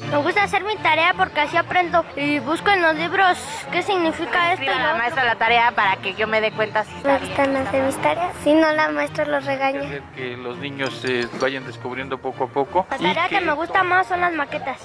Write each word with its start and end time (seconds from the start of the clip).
Me 0.00 0.16
gusta 0.18 0.42
hacer 0.42 0.62
mi 0.62 0.76
tarea 0.76 1.14
porque 1.16 1.40
así 1.40 1.56
aprendo 1.56 2.04
y 2.16 2.38
busco 2.38 2.68
en 2.68 2.82
los 2.82 2.94
libros 2.96 3.38
qué 3.72 3.82
significa 3.82 4.52
esto. 4.52 4.66
la 4.66 4.94
maestra 4.94 5.24
la 5.24 5.36
tarea 5.36 5.72
para 5.72 5.96
que 5.96 6.14
yo 6.14 6.26
me 6.26 6.40
dé 6.40 6.52
cuenta 6.52 6.84
si 6.84 6.94
está 6.96 7.18
Me 7.18 7.26
gustan 7.26 7.56
hacer 7.56 7.82
mis 7.82 7.96
tareas. 8.02 8.36
Si 8.44 8.52
no, 8.52 8.72
la 8.72 8.90
maestra 8.90 9.24
los 9.24 9.44
regaña. 9.46 9.80
hacer 9.80 10.02
que 10.14 10.36
los 10.36 10.58
niños 10.58 10.94
se 11.00 11.26
vayan 11.40 11.66
descubriendo 11.66 12.18
poco 12.18 12.44
a 12.44 12.48
poco. 12.48 12.86
La 12.90 12.96
y 12.96 13.14
tarea 13.14 13.28
que 13.28 13.40
me 13.40 13.52
gusta 13.54 13.82
más 13.82 14.06
son 14.06 14.20
las 14.20 14.34
maquetas. 14.34 14.80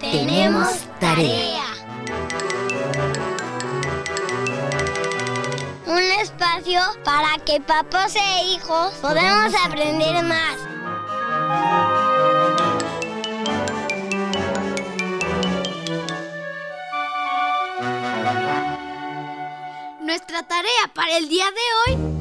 Tenemos 0.00 0.88
tarea. 0.98 1.64
Un 5.86 6.02
espacio 6.20 6.80
para 7.04 7.34
que 7.44 7.60
papás 7.60 8.16
e 8.16 8.44
hijos 8.54 8.94
podamos 9.02 9.54
aprender 9.66 10.24
más. 10.24 10.77
Nuestra 20.00 20.42
tarea 20.42 20.90
para 20.94 21.16
el 21.18 21.28
día 21.28 21.46
de 21.50 21.92
hoy 21.92 22.18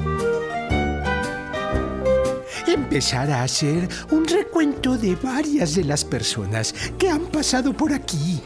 Empezar 2.68 3.32
a 3.32 3.44
hacer 3.44 3.88
un 4.12 4.28
recuento 4.28 4.98
de 4.98 5.16
varias 5.16 5.76
de 5.76 5.86
las 5.86 6.04
personas 6.04 6.74
que 6.98 7.10
han 7.10 7.26
pasado 7.28 7.72
por 7.72 7.94
aquí. 7.94 8.42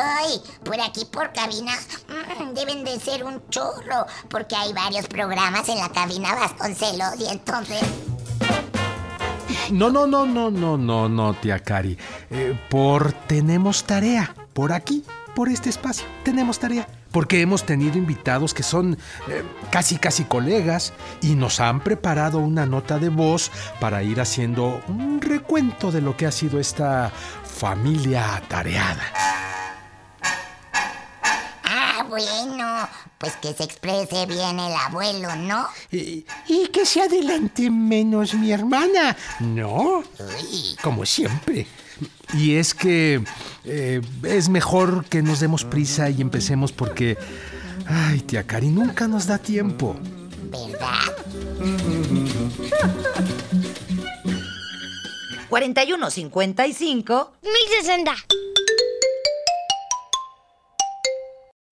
Ay, 0.00 0.40
por 0.64 0.80
aquí 0.80 1.04
por 1.06 1.32
cabina 1.32 1.72
mm, 2.08 2.54
deben 2.54 2.84
de 2.84 3.00
ser 3.00 3.24
un 3.24 3.42
chorro, 3.48 4.06
porque 4.28 4.54
hay 4.54 4.72
varios 4.72 5.06
programas 5.08 5.68
en 5.68 5.78
la 5.78 5.88
cabina 5.90 6.34
Vasconcelos 6.34 7.18
y 7.18 7.26
entonces... 7.26 7.82
No, 9.72 9.90
no, 9.90 10.06
no, 10.06 10.24
no, 10.24 10.50
no, 10.50 10.78
no, 10.78 11.08
no, 11.08 11.34
tía 11.34 11.58
Cari. 11.58 11.98
Eh, 12.30 12.58
por 12.70 13.12
tenemos 13.12 13.84
tarea. 13.84 14.34
Por 14.54 14.72
aquí, 14.72 15.04
por 15.34 15.48
este 15.48 15.68
espacio, 15.68 16.06
tenemos 16.22 16.58
tarea. 16.58 16.86
Porque 17.12 17.40
hemos 17.40 17.64
tenido 17.64 17.98
invitados 17.98 18.54
que 18.54 18.62
son 18.62 18.98
eh, 19.28 19.42
casi, 19.70 19.98
casi 19.98 20.24
colegas 20.24 20.92
y 21.22 21.34
nos 21.34 21.60
han 21.60 21.80
preparado 21.80 22.38
una 22.38 22.66
nota 22.66 22.98
de 22.98 23.08
voz 23.08 23.50
para 23.80 24.02
ir 24.02 24.20
haciendo 24.20 24.80
un 24.88 25.20
recuento 25.20 25.90
de 25.90 26.02
lo 26.02 26.16
que 26.16 26.26
ha 26.26 26.32
sido 26.32 26.60
esta 26.60 27.10
familia 27.44 28.36
atareada. 28.36 29.02
Bueno, 32.08 32.88
pues 33.18 33.36
que 33.36 33.52
se 33.52 33.64
exprese 33.64 34.26
bien 34.26 34.58
el 34.58 34.72
abuelo, 34.72 35.34
¿no? 35.36 35.66
Y, 35.92 36.24
y 36.48 36.68
que 36.72 36.86
se 36.86 37.02
adelante 37.02 37.70
menos 37.70 38.34
mi 38.34 38.50
hermana. 38.52 39.16
No, 39.40 39.98
Uy, 39.98 40.76
como 40.82 41.04
siempre. 41.04 41.66
Y 42.34 42.56
es 42.56 42.74
que 42.74 43.22
eh, 43.64 44.00
es 44.22 44.48
mejor 44.48 45.04
que 45.06 45.22
nos 45.22 45.40
demos 45.40 45.64
prisa 45.64 46.10
y 46.10 46.20
empecemos 46.20 46.72
porque, 46.72 47.16
ay, 47.86 48.20
tía 48.20 48.46
Cari, 48.46 48.68
nunca 48.68 49.08
nos 49.08 49.26
da 49.26 49.38
tiempo. 49.38 49.96
¿verdad? 50.50 51.16
4155 55.48 57.32
1060. 57.42 58.12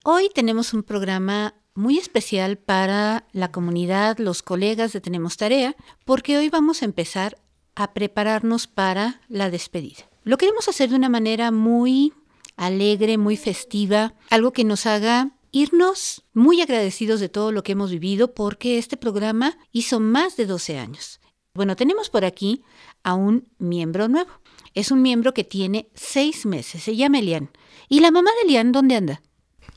Hoy 0.08 0.30
tenemos 0.32 0.72
un 0.72 0.84
programa 0.84 1.56
muy 1.74 1.98
especial 1.98 2.58
para 2.58 3.26
la 3.32 3.50
comunidad, 3.50 4.18
los 4.18 4.40
colegas 4.40 4.92
de 4.92 5.00
Tenemos 5.00 5.36
Tarea, 5.36 5.74
porque 6.04 6.38
hoy 6.38 6.48
vamos 6.48 6.80
a 6.80 6.84
empezar 6.84 7.42
a 7.74 7.92
prepararnos 7.92 8.68
para 8.68 9.20
la 9.26 9.50
despedida. 9.50 10.08
Lo 10.22 10.38
queremos 10.38 10.68
hacer 10.68 10.90
de 10.90 10.94
una 10.94 11.08
manera 11.08 11.50
muy 11.50 12.12
alegre, 12.54 13.18
muy 13.18 13.36
festiva, 13.36 14.14
algo 14.30 14.52
que 14.52 14.62
nos 14.62 14.86
haga 14.86 15.32
irnos 15.50 16.22
muy 16.32 16.62
agradecidos 16.62 17.18
de 17.18 17.28
todo 17.28 17.50
lo 17.50 17.64
que 17.64 17.72
hemos 17.72 17.90
vivido, 17.90 18.32
porque 18.32 18.78
este 18.78 18.96
programa 18.96 19.58
hizo 19.72 19.98
más 19.98 20.36
de 20.36 20.46
12 20.46 20.78
años. 20.78 21.18
Bueno, 21.52 21.74
tenemos 21.74 22.10
por 22.10 22.24
aquí 22.24 22.62
a 23.02 23.14
un 23.14 23.48
miembro 23.58 24.06
nuevo. 24.06 24.30
Es 24.72 24.92
un 24.92 25.02
miembro 25.02 25.34
que 25.34 25.42
tiene 25.42 25.90
seis 25.94 26.46
meses, 26.46 26.84
se 26.84 26.94
llama 26.94 27.18
Elian. 27.18 27.50
¿Y 27.88 27.98
la 27.98 28.12
mamá 28.12 28.30
de 28.36 28.48
Elian 28.48 28.70
dónde 28.70 28.94
anda? 28.94 29.20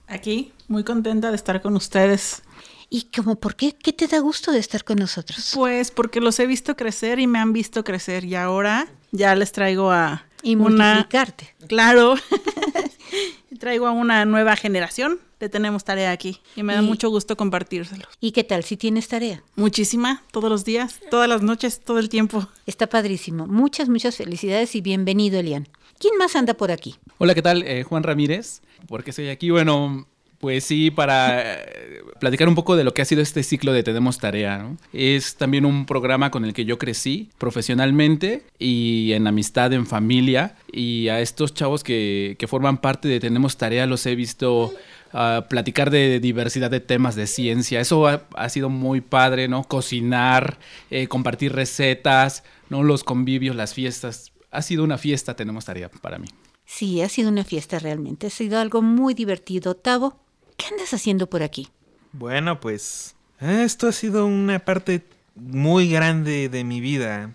Aquí, 0.10 0.52
muy 0.68 0.84
contenta 0.84 1.30
de 1.30 1.36
estar 1.36 1.62
con 1.62 1.76
ustedes. 1.76 2.42
¿Y 2.90 3.04
como 3.16 3.36
por 3.40 3.56
qué? 3.56 3.76
¿Qué 3.76 3.94
te 3.94 4.08
da 4.08 4.20
gusto 4.20 4.52
de 4.52 4.58
estar 4.60 4.84
con 4.84 4.98
nosotros? 4.98 5.52
Pues 5.54 5.92
porque 5.92 6.20
los 6.20 6.40
he 6.40 6.48
visto 6.48 6.76
crecer 6.76 7.20
y 7.20 7.28
me 7.28 7.38
han 7.40 7.54
visto 7.54 7.84
crecer 7.84 8.26
y 8.26 8.34
ahora 8.36 8.88
ya 9.12 9.36
les 9.36 9.52
traigo 9.52 9.92
a 9.92 10.26
Y 10.42 10.56
una 10.56 10.94
multiplicarte. 10.96 11.56
claro. 11.68 12.16
traigo 13.60 13.88
a 13.88 13.92
una 13.92 14.26
nueva 14.26 14.56
generación. 14.56 15.20
Le 15.40 15.48
tenemos 15.48 15.86
tarea 15.86 16.12
aquí 16.12 16.42
y 16.58 16.64
me 16.64 16.74
da 16.74 16.82
Y- 16.82 16.86
mucho 16.86 17.10
gusto 17.10 17.38
compartírselos. 17.38 18.08
¿Y 18.20 18.32
qué 18.32 18.44
tal 18.44 18.64
si 18.64 18.76
tienes 18.76 19.08
tarea? 19.08 19.42
Muchísima, 19.56 20.24
todos 20.32 20.50
los 20.50 20.66
días, 20.66 21.00
todas 21.12 21.30
las 21.30 21.42
noches, 21.44 21.80
todo 21.80 22.00
el 22.00 22.10
tiempo. 22.10 22.48
Está 22.66 22.88
padrísimo. 22.88 23.48
Muchas, 23.48 23.88
muchas 23.88 24.18
felicidades 24.18 24.76
y 24.76 24.82
bienvenido, 24.82 25.40
Elian. 25.40 25.70
¿Quién 26.00 26.16
más 26.18 26.38
anda 26.38 26.54
por 26.54 26.72
aquí? 26.72 26.96
Hola, 27.18 27.36
¿qué 27.36 27.42
tal? 27.42 27.62
Eh, 27.64 27.84
Juan 27.84 28.04
Ramírez. 28.04 28.62
¿Por 28.88 29.04
qué 29.04 29.10
estoy 29.10 29.28
aquí? 29.28 29.50
Bueno, 29.50 30.08
pues 30.40 30.64
sí, 30.64 30.92
para 30.92 31.42
eh, 31.42 32.02
platicar 32.22 32.48
un 32.48 32.56
poco 32.56 32.78
de 32.78 32.86
lo 32.86 32.94
que 32.94 33.02
ha 33.02 33.06
sido 33.06 33.22
este 33.22 33.44
ciclo 33.44 33.74
de 33.74 33.84
Tenemos 33.84 34.18
Tarea. 34.18 34.60
¿no? 34.60 34.78
Es 34.94 35.36
también 35.36 35.66
un 35.66 35.86
programa 35.86 36.32
con 36.32 36.46
el 36.46 36.54
que 36.54 36.64
yo 36.64 36.78
crecí 36.78 37.28
profesionalmente 37.38 38.44
y 38.58 39.12
en 39.12 39.28
amistad, 39.28 39.74
en 39.74 39.86
familia. 39.86 40.56
Y 40.72 41.10
a 41.10 41.20
estos 41.20 41.54
chavos 41.54 41.84
que, 41.84 42.38
forman 42.48 42.78
parte 42.78 43.10
de 43.10 43.20
Tenemos 43.20 43.58
Tarea 43.58 43.86
los 43.86 44.06
he 44.06 44.16
visto 44.16 44.74
ah, 45.12 45.48
platicar 45.50 45.90
de 45.90 46.22
diversidad 46.22 46.72
de 46.72 46.80
temas 46.80 47.16
de 47.16 47.28
ciencia. 47.28 47.82
Eso 47.82 48.08
ha, 48.08 48.24
ha 48.36 48.48
sido 48.48 48.70
muy 48.70 49.02
padre, 49.02 49.50
¿no? 49.50 49.66
Cocinar, 49.66 50.60
eh, 50.92 51.08
compartir 51.08 51.52
recetas, 51.52 52.46
¿no? 52.70 52.84
Los 52.84 53.04
convivios, 53.04 53.58
las 53.58 53.74
fiestas. 53.74 54.32
Ha 54.52 54.62
sido 54.62 54.84
una 54.84 54.98
fiesta, 54.98 55.36
Tenemos 55.36 55.66
Tarea 55.66 55.90
para 55.90 56.18
mí. 56.20 56.28
Sí, 56.66 57.02
ha 57.02 57.10
sido 57.10 57.30
una 57.30 57.44
fiesta 57.44 57.80
realmente. 57.80 58.28
Ha 58.28 58.30
sido 58.30 58.60
algo 58.60 58.82
muy 58.82 59.14
divertido. 59.14 59.76
Tavo, 59.76 60.20
¿qué 60.58 60.68
andas 60.72 60.94
haciendo 60.94 61.28
por 61.30 61.44
aquí? 61.44 61.68
Bueno, 62.12 62.60
pues 62.60 63.16
esto 63.40 63.88
ha 63.88 63.92
sido 63.92 64.26
una 64.26 64.60
parte 64.60 65.04
muy 65.36 65.90
grande 65.90 66.50
de 66.50 66.64
mi 66.64 66.80
vida. 66.82 67.34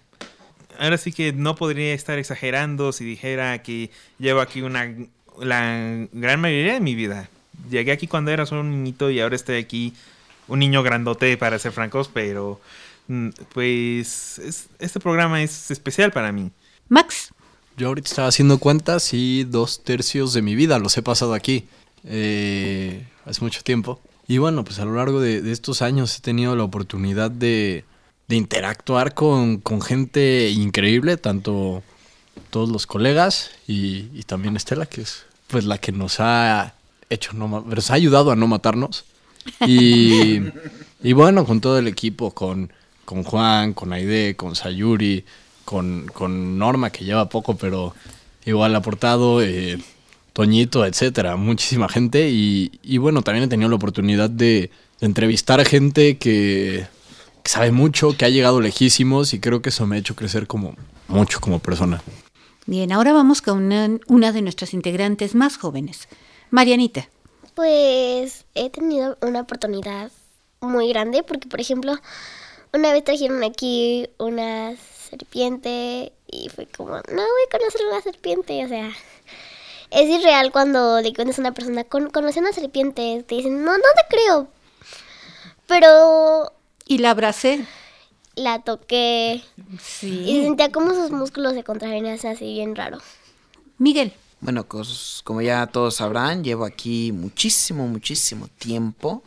Ahora 0.78 0.98
sí 0.98 1.12
que 1.12 1.32
no 1.32 1.54
podría 1.54 1.94
estar 1.94 2.18
exagerando 2.18 2.92
si 2.92 3.04
dijera 3.04 3.62
que 3.62 3.90
llevo 4.18 4.40
aquí 4.40 4.62
una 4.62 4.92
la 5.40 6.06
gran 6.12 6.40
mayoría 6.40 6.74
de 6.74 6.80
mi 6.80 6.94
vida. 6.94 7.28
Llegué 7.70 7.92
aquí 7.92 8.06
cuando 8.06 8.30
era 8.30 8.46
solo 8.46 8.60
un 8.60 8.70
niñito 8.70 9.10
y 9.10 9.20
ahora 9.20 9.34
estoy 9.36 9.56
aquí 9.56 9.94
un 10.46 10.58
niño 10.58 10.82
grandote 10.82 11.36
para 11.36 11.58
ser 11.58 11.72
francos, 11.72 12.08
pero 12.12 12.60
mm, 13.08 13.28
pues 13.52 14.38
es- 14.38 14.68
este 14.78 15.00
programa 15.00 15.42
es 15.42 15.70
especial 15.70 16.12
para 16.12 16.30
mí. 16.32 16.50
Max, 16.88 17.30
Yo 17.76 17.88
ahorita 17.88 18.08
estaba 18.08 18.28
haciendo 18.28 18.58
cuentas 18.58 19.14
y 19.14 19.44
dos 19.44 19.82
tercios 19.82 20.32
de 20.32 20.42
mi 20.42 20.54
vida 20.54 20.78
los 20.78 20.96
he 20.96 21.02
pasado 21.02 21.34
aquí. 21.34 21.66
eh, 22.04 23.06
hace 23.24 23.40
mucho 23.40 23.62
tiempo. 23.62 24.00
Y 24.26 24.38
bueno, 24.38 24.64
pues 24.64 24.78
a 24.78 24.84
lo 24.84 24.94
largo 24.94 25.20
de, 25.20 25.50
estos 25.52 25.82
años 25.82 26.16
he 26.16 26.20
tenido 26.20 26.56
la 26.56 26.64
oportunidad 26.64 27.30
de, 27.30 27.84
interactuar 28.28 29.14
con, 29.14 29.62
gente 29.82 30.50
increíble, 30.50 31.16
tanto 31.16 31.82
todos 32.50 32.68
los 32.68 32.86
colegas 32.86 33.50
y, 33.66 34.22
también 34.24 34.56
Estela, 34.56 34.86
que 34.86 35.02
es 35.02 35.26
pues 35.46 35.64
la 35.64 35.78
que 35.78 35.92
nos 35.92 36.20
ha 36.20 36.74
hecho 37.10 37.32
no 37.34 37.46
nos 37.48 37.90
ha 37.90 37.94
ayudado 37.94 38.30
a 38.30 38.36
no 38.36 38.46
matarnos. 38.46 39.04
Y, 39.66 40.40
y 41.02 41.12
bueno, 41.12 41.44
con 41.44 41.60
todo 41.60 41.78
el 41.78 41.86
equipo, 41.86 42.30
con, 42.30 42.72
con 43.04 43.24
Juan, 43.24 43.74
con 43.74 43.92
Aide, 43.92 44.36
con 44.36 44.56
Sayuri, 44.56 45.24
con, 45.64 46.06
con 46.12 46.58
Norma, 46.58 46.90
que 46.90 47.04
lleva 47.04 47.28
poco, 47.28 47.56
pero 47.56 47.94
igual 48.44 48.74
ha 48.74 48.78
aportado, 48.78 49.42
eh, 49.42 49.78
Toñito, 50.32 50.84
etcétera, 50.84 51.36
muchísima 51.36 51.88
gente. 51.88 52.30
Y, 52.30 52.78
y 52.82 52.98
bueno, 52.98 53.22
también 53.22 53.44
he 53.44 53.48
tenido 53.48 53.68
la 53.68 53.76
oportunidad 53.76 54.30
de, 54.30 54.70
de 55.00 55.06
entrevistar 55.06 55.60
a 55.60 55.64
gente 55.64 56.18
que, 56.18 56.86
que 57.42 57.50
sabe 57.50 57.70
mucho, 57.72 58.16
que 58.16 58.24
ha 58.24 58.28
llegado 58.28 58.60
lejísimos, 58.60 59.34
y 59.34 59.40
creo 59.40 59.62
que 59.62 59.68
eso 59.70 59.86
me 59.86 59.96
ha 59.96 59.98
hecho 59.98 60.16
crecer 60.16 60.46
como 60.46 60.74
mucho 61.08 61.40
como 61.40 61.58
persona. 61.58 62.02
bien, 62.66 62.92
ahora 62.92 63.12
vamos 63.12 63.42
con 63.42 63.58
una, 63.58 63.98
una 64.08 64.32
de 64.32 64.42
nuestras 64.42 64.74
integrantes 64.74 65.34
más 65.34 65.56
jóvenes, 65.56 66.08
Marianita. 66.50 67.08
Pues 67.54 68.46
he 68.54 68.70
tenido 68.70 69.16
una 69.20 69.42
oportunidad 69.42 70.10
muy 70.60 70.88
grande 70.88 71.22
porque, 71.22 71.46
por 71.46 71.60
ejemplo, 71.60 71.94
una 72.72 72.92
vez 72.92 73.04
trajeron 73.04 73.44
aquí 73.44 74.08
una 74.18 74.74
serpiente 75.18 76.12
y 76.30 76.48
fue 76.48 76.66
como, 76.66 76.92
no 76.96 77.02
voy 77.12 77.42
a 77.48 77.58
conocer 77.58 77.80
una 77.90 78.00
serpiente, 78.02 78.64
o 78.64 78.68
sea, 78.68 78.90
es 79.90 80.08
irreal 80.10 80.50
cuando 80.52 81.00
le 81.00 81.12
cuentas 81.14 81.38
a 81.38 81.42
una 81.42 81.52
persona, 81.52 81.84
"Con- 81.84 82.10
conocí 82.10 82.38
una 82.40 82.52
serpiente, 82.52 83.24
te 83.26 83.34
dicen, 83.36 83.64
no, 83.64 83.72
no 83.72 83.84
te 83.96 84.16
creo, 84.16 84.48
pero 85.66 86.52
Y 86.86 86.98
la 86.98 87.10
abracé. 87.10 87.64
la 88.34 88.60
toqué. 88.62 89.42
Y 90.02 90.42
sentía 90.42 90.70
como 90.72 90.94
sus 90.94 91.10
músculos 91.10 91.54
se 91.54 91.64
contraían 91.64 92.06
así 92.06 92.44
bien 92.54 92.74
raro. 92.74 92.98
Miguel. 93.78 94.12
Bueno, 94.40 94.64
pues, 94.64 95.20
como 95.24 95.40
ya 95.40 95.66
todos 95.68 95.96
sabrán, 95.96 96.44
llevo 96.44 96.64
aquí 96.66 97.12
muchísimo, 97.12 97.86
muchísimo 97.86 98.48
tiempo. 98.58 99.22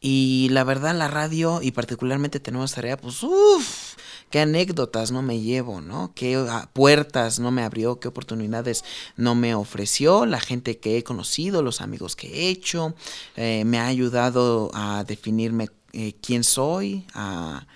Y 0.00 0.48
la 0.52 0.62
verdad, 0.62 0.94
la 0.94 1.08
radio 1.08 1.60
y 1.62 1.72
particularmente 1.72 2.38
tenemos 2.38 2.72
tarea, 2.74 2.96
pues, 2.96 3.22
uff, 3.24 3.96
qué 4.30 4.40
anécdotas 4.40 5.12
no 5.12 5.22
me 5.22 5.40
llevo, 5.40 5.80
¿no? 5.80 6.12
Qué 6.14 6.36
ah, 6.36 6.68
puertas 6.72 7.38
no 7.38 7.50
me 7.50 7.62
abrió, 7.62 8.00
qué 8.00 8.08
oportunidades 8.08 8.84
no 9.16 9.34
me 9.34 9.54
ofreció, 9.54 10.26
la 10.26 10.40
gente 10.40 10.78
que 10.78 10.98
he 10.98 11.04
conocido, 11.04 11.62
los 11.62 11.80
amigos 11.80 12.16
que 12.16 12.28
he 12.28 12.48
hecho, 12.48 12.94
eh, 13.36 13.64
me 13.64 13.78
ha 13.78 13.86
ayudado 13.86 14.70
a 14.74 15.04
definirme 15.04 15.68
eh, 15.92 16.14
quién 16.20 16.44
soy, 16.44 17.06
a 17.14 17.66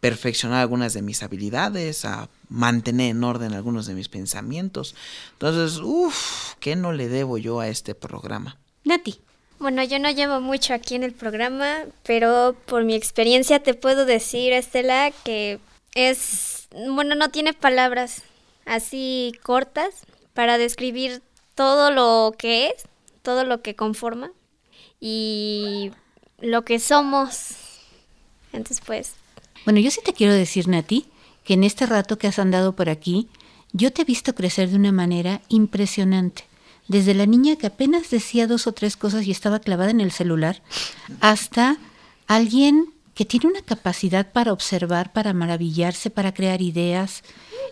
perfeccionar 0.00 0.60
algunas 0.60 0.94
de 0.94 1.02
mis 1.02 1.22
habilidades, 1.22 2.04
a 2.04 2.28
mantener 2.48 3.10
en 3.10 3.22
orden 3.22 3.52
algunos 3.52 3.86
de 3.86 3.94
mis 3.94 4.08
pensamientos. 4.08 4.96
Entonces, 5.34 5.78
uff, 5.78 6.54
¿qué 6.58 6.74
no 6.74 6.92
le 6.92 7.08
debo 7.08 7.38
yo 7.38 7.60
a 7.60 7.68
este 7.68 7.94
programa? 7.94 8.58
Nati. 8.84 9.20
Bueno, 9.60 9.84
yo 9.84 10.00
no 10.00 10.10
llevo 10.10 10.40
mucho 10.40 10.74
aquí 10.74 10.96
en 10.96 11.04
el 11.04 11.12
programa, 11.12 11.84
pero 12.02 12.56
por 12.66 12.82
mi 12.82 12.96
experiencia 12.96 13.62
te 13.62 13.74
puedo 13.74 14.04
decir, 14.04 14.52
Estela, 14.52 15.12
que 15.22 15.60
es, 15.94 16.68
bueno, 16.72 17.14
no 17.14 17.30
tiene 17.30 17.52
palabras 17.52 18.22
así 18.64 19.32
cortas 19.42 19.94
para 20.34 20.58
describir 20.58 21.22
todo 21.54 21.90
lo 21.90 22.34
que 22.36 22.68
es, 22.68 22.84
todo 23.22 23.44
lo 23.44 23.62
que 23.62 23.76
conforma 23.76 24.32
y 25.00 25.90
lo 26.38 26.64
que 26.64 26.78
somos. 26.78 27.56
Entonces, 28.52 28.82
pues... 28.84 29.14
Bueno, 29.64 29.80
yo 29.80 29.90
sí 29.90 30.00
te 30.04 30.12
quiero 30.12 30.32
decir, 30.32 30.68
Nati, 30.68 31.06
que 31.44 31.54
en 31.54 31.64
este 31.64 31.86
rato 31.86 32.18
que 32.18 32.26
has 32.26 32.38
andado 32.38 32.74
por 32.74 32.88
aquí, 32.88 33.28
yo 33.72 33.92
te 33.92 34.02
he 34.02 34.04
visto 34.04 34.34
crecer 34.34 34.70
de 34.70 34.76
una 34.76 34.92
manera 34.92 35.40
impresionante 35.48 36.44
desde 36.88 37.14
la 37.14 37.26
niña 37.26 37.56
que 37.56 37.68
apenas 37.68 38.10
decía 38.10 38.46
dos 38.46 38.66
o 38.66 38.72
tres 38.72 38.96
cosas 38.96 39.26
y 39.26 39.30
estaba 39.30 39.60
clavada 39.60 39.90
en 39.90 40.00
el 40.00 40.12
celular, 40.12 40.62
hasta 41.20 41.78
alguien 42.26 42.92
que 43.22 43.26
tiene 43.26 43.46
una 43.46 43.62
capacidad 43.62 44.32
para 44.32 44.52
observar, 44.52 45.12
para 45.12 45.32
maravillarse, 45.32 46.10
para 46.10 46.34
crear 46.34 46.60
ideas. 46.60 47.22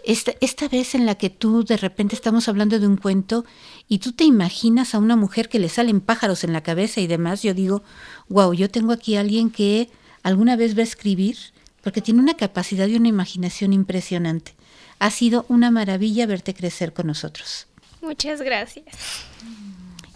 Esta, 0.04 0.32
esta 0.40 0.68
vez 0.68 0.94
en 0.94 1.06
la 1.06 1.16
que 1.16 1.28
tú 1.28 1.64
de 1.64 1.76
repente 1.76 2.14
estamos 2.14 2.48
hablando 2.48 2.78
de 2.78 2.86
un 2.86 2.96
cuento 2.96 3.44
y 3.88 3.98
tú 3.98 4.12
te 4.12 4.22
imaginas 4.22 4.94
a 4.94 4.98
una 4.98 5.16
mujer 5.16 5.48
que 5.48 5.58
le 5.58 5.68
salen 5.68 6.00
pájaros 6.00 6.44
en 6.44 6.52
la 6.52 6.62
cabeza 6.62 7.00
y 7.00 7.08
demás, 7.08 7.42
yo 7.42 7.52
digo, 7.52 7.82
wow, 8.28 8.54
yo 8.54 8.70
tengo 8.70 8.92
aquí 8.92 9.16
a 9.16 9.22
alguien 9.22 9.50
que 9.50 9.90
alguna 10.22 10.54
vez 10.54 10.76
va 10.76 10.82
a 10.82 10.84
escribir 10.84 11.36
porque 11.82 12.00
tiene 12.00 12.20
una 12.20 12.34
capacidad 12.34 12.86
y 12.86 12.94
una 12.94 13.08
imaginación 13.08 13.72
impresionante. 13.72 14.54
Ha 15.00 15.10
sido 15.10 15.46
una 15.48 15.72
maravilla 15.72 16.26
verte 16.26 16.54
crecer 16.54 16.92
con 16.92 17.08
nosotros. 17.08 17.66
Muchas 18.02 18.40
gracias. 18.40 18.86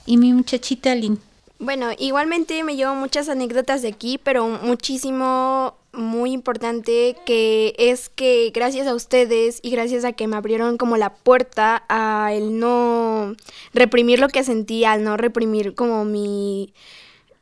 Y 0.06 0.16
mi 0.16 0.32
muchachita 0.32 0.94
Lynn. 0.94 1.18
Bueno, 1.64 1.92
igualmente 1.96 2.62
me 2.62 2.76
llevo 2.76 2.94
muchas 2.94 3.30
anécdotas 3.30 3.80
de 3.80 3.88
aquí, 3.88 4.18
pero 4.22 4.46
muchísimo 4.48 5.78
muy 5.94 6.32
importante 6.32 7.16
que 7.24 7.74
es 7.78 8.10
que 8.10 8.50
gracias 8.52 8.86
a 8.86 8.94
ustedes 8.94 9.60
y 9.62 9.70
gracias 9.70 10.04
a 10.04 10.12
que 10.12 10.26
me 10.26 10.36
abrieron 10.36 10.76
como 10.76 10.98
la 10.98 11.14
puerta 11.14 11.82
a 11.88 12.34
el 12.34 12.58
no 12.58 13.34
reprimir 13.72 14.20
lo 14.20 14.28
que 14.28 14.44
sentía, 14.44 14.92
al 14.92 15.04
no 15.04 15.16
reprimir 15.16 15.74
como 15.74 16.04
mi 16.04 16.74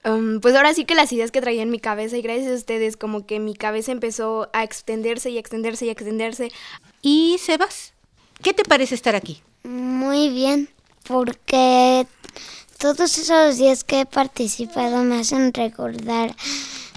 um, 0.05 0.39
pues 0.39 0.55
ahora 0.55 0.73
sí 0.73 0.85
que 0.85 0.95
las 0.95 1.13
ideas 1.13 1.33
que 1.33 1.41
traía 1.41 1.63
en 1.63 1.71
mi 1.71 1.81
cabeza 1.81 2.17
y 2.17 2.23
gracias 2.23 2.53
a 2.53 2.55
ustedes 2.55 2.97
como 2.97 3.27
que 3.27 3.41
mi 3.41 3.55
cabeza 3.55 3.91
empezó 3.91 4.51
a 4.53 4.63
extenderse 4.63 5.31
y 5.31 5.39
extenderse 5.39 5.87
y 5.87 5.91
extenderse. 5.91 6.53
Y 7.01 7.39
Sebas, 7.41 7.93
¿qué 8.41 8.53
te 8.53 8.63
parece 8.63 8.95
estar 8.95 9.17
aquí? 9.17 9.43
Muy 9.65 10.29
bien, 10.29 10.69
porque 11.09 12.07
todos 12.83 13.17
esos 13.17 13.59
días 13.59 13.85
que 13.85 14.01
he 14.01 14.07
participado 14.07 15.05
me 15.05 15.21
hacen 15.21 15.55
recordar 15.55 16.35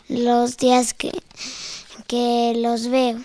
los 0.09 0.57
días 0.57 0.95
que, 0.95 1.11
que 2.07 2.53
los 2.57 2.87
veo. 2.87 3.19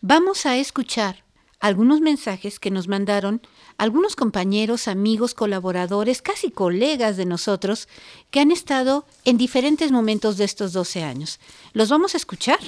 Vamos 0.00 0.46
a 0.46 0.56
escuchar 0.56 1.22
algunos 1.60 2.00
mensajes 2.00 2.58
que 2.58 2.70
nos 2.70 2.88
mandaron 2.88 3.42
algunos 3.76 4.16
compañeros, 4.16 4.88
amigos, 4.88 5.34
colaboradores, 5.34 6.22
casi 6.22 6.50
colegas 6.50 7.18
de 7.18 7.26
nosotros, 7.26 7.88
que 8.30 8.40
han 8.40 8.52
estado 8.52 9.04
en 9.26 9.36
diferentes 9.36 9.92
momentos 9.92 10.38
de 10.38 10.44
estos 10.44 10.72
12 10.72 11.02
años. 11.02 11.40
Los 11.74 11.90
vamos 11.90 12.14
a 12.14 12.16
escuchar 12.16 12.60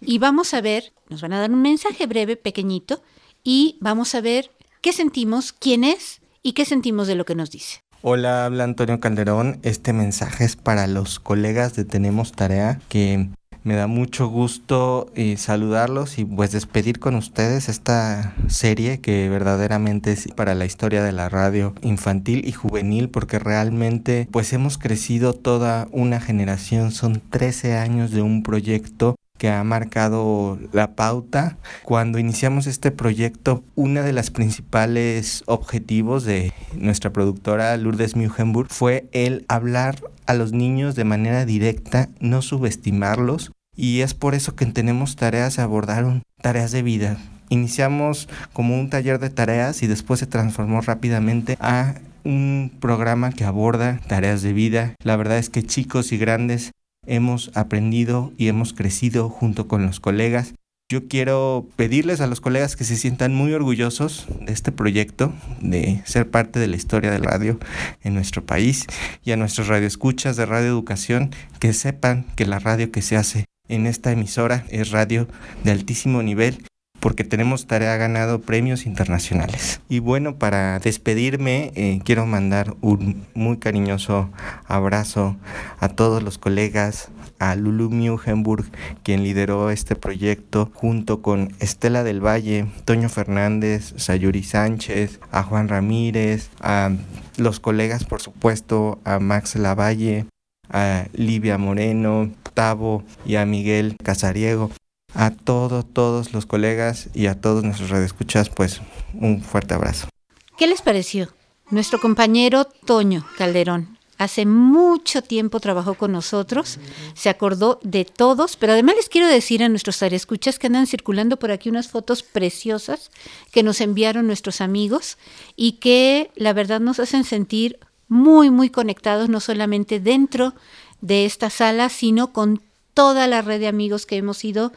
y 0.00 0.16
vamos 0.16 0.54
a 0.54 0.62
ver, 0.62 0.94
nos 1.10 1.20
van 1.20 1.34
a 1.34 1.40
dar 1.40 1.50
un 1.50 1.60
mensaje 1.60 2.06
breve, 2.06 2.38
pequeñito, 2.38 3.02
y 3.44 3.76
vamos 3.80 4.14
a 4.14 4.22
ver 4.22 4.50
qué 4.80 4.94
sentimos, 4.94 5.52
quién 5.52 5.84
es 5.84 6.22
y 6.42 6.52
qué 6.52 6.64
sentimos 6.64 7.08
de 7.08 7.16
lo 7.16 7.26
que 7.26 7.34
nos 7.34 7.50
dice. 7.50 7.82
Hola, 8.02 8.46
habla 8.46 8.64
Antonio 8.64 8.98
Calderón. 8.98 9.58
Este 9.62 9.92
mensaje 9.92 10.44
es 10.44 10.56
para 10.56 10.86
los 10.86 11.20
colegas 11.20 11.74
de 11.74 11.84
Tenemos 11.84 12.32
Tarea, 12.32 12.80
que 12.88 13.28
me 13.62 13.74
da 13.74 13.88
mucho 13.88 14.28
gusto 14.28 15.10
eh, 15.14 15.36
saludarlos 15.36 16.18
y 16.18 16.24
pues 16.24 16.50
despedir 16.50 16.98
con 16.98 17.14
ustedes 17.14 17.68
esta 17.68 18.34
serie 18.48 19.02
que 19.02 19.28
verdaderamente 19.28 20.12
es 20.12 20.28
para 20.28 20.54
la 20.54 20.64
historia 20.64 21.02
de 21.02 21.12
la 21.12 21.28
radio 21.28 21.74
infantil 21.82 22.48
y 22.48 22.52
juvenil 22.52 23.10
porque 23.10 23.38
realmente 23.38 24.26
pues 24.30 24.54
hemos 24.54 24.78
crecido 24.78 25.34
toda 25.34 25.86
una 25.92 26.20
generación, 26.20 26.92
son 26.92 27.20
13 27.28 27.76
años 27.76 28.12
de 28.12 28.22
un 28.22 28.42
proyecto 28.42 29.16
que 29.40 29.48
ha 29.48 29.64
marcado 29.64 30.58
la 30.70 30.94
pauta. 30.94 31.56
Cuando 31.82 32.18
iniciamos 32.18 32.66
este 32.66 32.90
proyecto, 32.90 33.64
uno 33.74 34.02
de 34.02 34.12
los 34.12 34.30
principales 34.30 35.44
objetivos 35.46 36.24
de 36.24 36.52
nuestra 36.74 37.10
productora 37.10 37.74
Lourdes 37.78 38.16
Mugenburg 38.16 38.68
fue 38.68 39.08
el 39.12 39.46
hablar 39.48 39.96
a 40.26 40.34
los 40.34 40.52
niños 40.52 40.94
de 40.94 41.04
manera 41.04 41.46
directa, 41.46 42.10
no 42.20 42.42
subestimarlos. 42.42 43.50
Y 43.74 44.02
es 44.02 44.12
por 44.12 44.34
eso 44.34 44.54
que 44.56 44.66
tenemos 44.66 45.16
tareas, 45.16 45.54
se 45.54 45.62
abordaron 45.62 46.22
tareas 46.42 46.70
de 46.70 46.82
vida. 46.82 47.16
Iniciamos 47.48 48.28
como 48.52 48.78
un 48.78 48.90
taller 48.90 49.18
de 49.20 49.30
tareas 49.30 49.82
y 49.82 49.86
después 49.86 50.20
se 50.20 50.26
transformó 50.26 50.82
rápidamente 50.82 51.56
a 51.60 51.94
un 52.24 52.70
programa 52.78 53.32
que 53.32 53.44
aborda 53.44 54.00
tareas 54.06 54.42
de 54.42 54.52
vida. 54.52 54.94
La 55.02 55.16
verdad 55.16 55.38
es 55.38 55.48
que 55.48 55.62
chicos 55.62 56.12
y 56.12 56.18
grandes 56.18 56.72
hemos 57.06 57.50
aprendido 57.54 58.32
y 58.36 58.48
hemos 58.48 58.72
crecido 58.72 59.28
junto 59.28 59.68
con 59.68 59.86
los 59.86 60.00
colegas. 60.00 60.54
Yo 60.90 61.06
quiero 61.06 61.68
pedirles 61.76 62.20
a 62.20 62.26
los 62.26 62.40
colegas 62.40 62.74
que 62.74 62.84
se 62.84 62.96
sientan 62.96 63.32
muy 63.32 63.52
orgullosos 63.52 64.26
de 64.40 64.52
este 64.52 64.72
proyecto, 64.72 65.32
de 65.60 66.02
ser 66.04 66.28
parte 66.28 66.58
de 66.58 66.66
la 66.66 66.76
historia 66.76 67.12
del 67.12 67.22
radio 67.22 67.60
en 68.02 68.14
nuestro 68.14 68.44
país 68.44 68.86
y 69.22 69.30
a 69.30 69.36
nuestros 69.36 69.68
radioescuchas 69.68 70.36
de 70.36 70.46
Radio 70.46 70.68
Educación 70.68 71.30
que 71.60 71.72
sepan 71.74 72.26
que 72.34 72.44
la 72.44 72.58
radio 72.58 72.90
que 72.90 73.02
se 73.02 73.16
hace 73.16 73.44
en 73.68 73.86
esta 73.86 74.10
emisora 74.10 74.64
es 74.68 74.90
radio 74.90 75.28
de 75.62 75.70
altísimo 75.70 76.24
nivel 76.24 76.64
porque 77.00 77.24
tenemos 77.24 77.66
tarea 77.66 77.96
ganado 77.96 78.40
premios 78.40 78.86
internacionales. 78.86 79.80
Y 79.88 79.98
bueno, 79.98 80.36
para 80.36 80.78
despedirme, 80.78 81.72
eh, 81.74 82.00
quiero 82.04 82.26
mandar 82.26 82.74
un 82.80 83.26
muy 83.34 83.58
cariñoso 83.58 84.30
abrazo 84.66 85.36
a 85.78 85.88
todos 85.88 86.22
los 86.22 86.38
colegas, 86.38 87.08
a 87.38 87.54
Lulu 87.56 87.90
Mugenburg, 87.90 88.66
quien 89.02 89.22
lideró 89.22 89.70
este 89.70 89.96
proyecto, 89.96 90.70
junto 90.74 91.22
con 91.22 91.54
Estela 91.58 92.04
del 92.04 92.24
Valle, 92.24 92.66
Toño 92.84 93.08
Fernández, 93.08 93.94
Sayuri 93.96 94.42
Sánchez, 94.42 95.20
a 95.32 95.42
Juan 95.42 95.68
Ramírez, 95.68 96.50
a 96.60 96.90
los 97.38 97.58
colegas, 97.58 98.04
por 98.04 98.20
supuesto, 98.20 99.00
a 99.04 99.18
Max 99.18 99.56
Lavalle, 99.56 100.26
a 100.68 101.06
Livia 101.14 101.56
Moreno, 101.56 102.30
Tavo 102.52 103.04
y 103.24 103.36
a 103.36 103.46
Miguel 103.46 103.96
Casariego 104.02 104.70
a 105.14 105.30
todos, 105.30 105.84
todos 105.92 106.32
los 106.32 106.46
colegas 106.46 107.08
y 107.14 107.26
a 107.26 107.40
todos 107.40 107.64
nuestros 107.64 107.90
radioescuchas, 107.90 108.50
pues 108.50 108.80
un 109.14 109.42
fuerte 109.42 109.74
abrazo. 109.74 110.08
¿Qué 110.56 110.66
les 110.66 110.82
pareció? 110.82 111.28
Nuestro 111.70 112.00
compañero 112.00 112.64
Toño 112.64 113.24
Calderón 113.38 113.98
hace 114.20 114.44
mucho 114.44 115.22
tiempo 115.22 115.60
trabajó 115.60 115.94
con 115.94 116.12
nosotros, 116.12 116.78
se 117.14 117.30
acordó 117.30 117.80
de 117.82 118.04
todos, 118.04 118.56
pero 118.56 118.74
además 118.74 118.96
les 118.96 119.08
quiero 119.08 119.26
decir 119.26 119.62
a 119.62 119.68
nuestros 119.70 119.98
radioescuchas 119.98 120.58
que 120.58 120.66
andan 120.66 120.86
circulando 120.86 121.38
por 121.38 121.50
aquí 121.50 121.70
unas 121.70 121.88
fotos 121.88 122.22
preciosas 122.22 123.10
que 123.50 123.62
nos 123.62 123.80
enviaron 123.80 124.26
nuestros 124.26 124.60
amigos 124.60 125.16
y 125.56 125.72
que 125.72 126.30
la 126.36 126.52
verdad 126.52 126.80
nos 126.80 127.00
hacen 127.00 127.24
sentir 127.24 127.78
muy, 128.08 128.50
muy 128.50 128.68
conectados, 128.68 129.30
no 129.30 129.40
solamente 129.40 130.00
dentro 130.00 130.52
de 131.00 131.24
esta 131.24 131.48
sala, 131.48 131.88
sino 131.88 132.34
con 132.34 132.60
toda 132.92 133.26
la 133.26 133.40
red 133.40 133.60
de 133.60 133.68
amigos 133.68 134.04
que 134.04 134.18
hemos 134.18 134.44
ido 134.44 134.72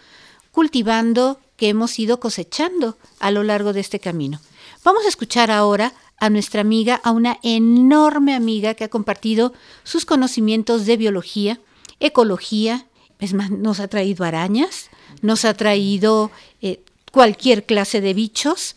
cultivando, 0.54 1.40
que 1.58 1.68
hemos 1.68 1.98
ido 2.00 2.20
cosechando 2.20 2.98
a 3.20 3.32
lo 3.32 3.44
largo 3.44 3.74
de 3.74 3.82
este 3.82 4.00
camino. 4.00 4.40
Vamos 4.84 5.04
a 5.04 5.10
escuchar 5.10 5.50
ahora 5.52 5.94
a 6.20 6.30
nuestra 6.30 6.62
amiga, 6.62 7.02
a 7.04 7.12
una 7.12 7.40
enorme 7.42 8.36
amiga 8.36 8.76
que 8.76 8.84
ha 8.84 8.90
compartido 8.90 9.52
sus 9.84 10.06
conocimientos 10.06 10.86
de 10.86 10.96
biología, 10.96 11.60
ecología, 12.00 12.86
es 13.20 13.34
más, 13.34 13.50
nos 13.50 13.80
ha 13.80 13.88
traído 13.88 14.26
arañas, 14.26 14.90
nos 15.22 15.44
ha 15.44 15.56
traído 15.56 16.30
eh, 16.62 16.84
cualquier 17.12 17.66
clase 17.66 18.00
de 18.00 18.14
bichos. 18.14 18.76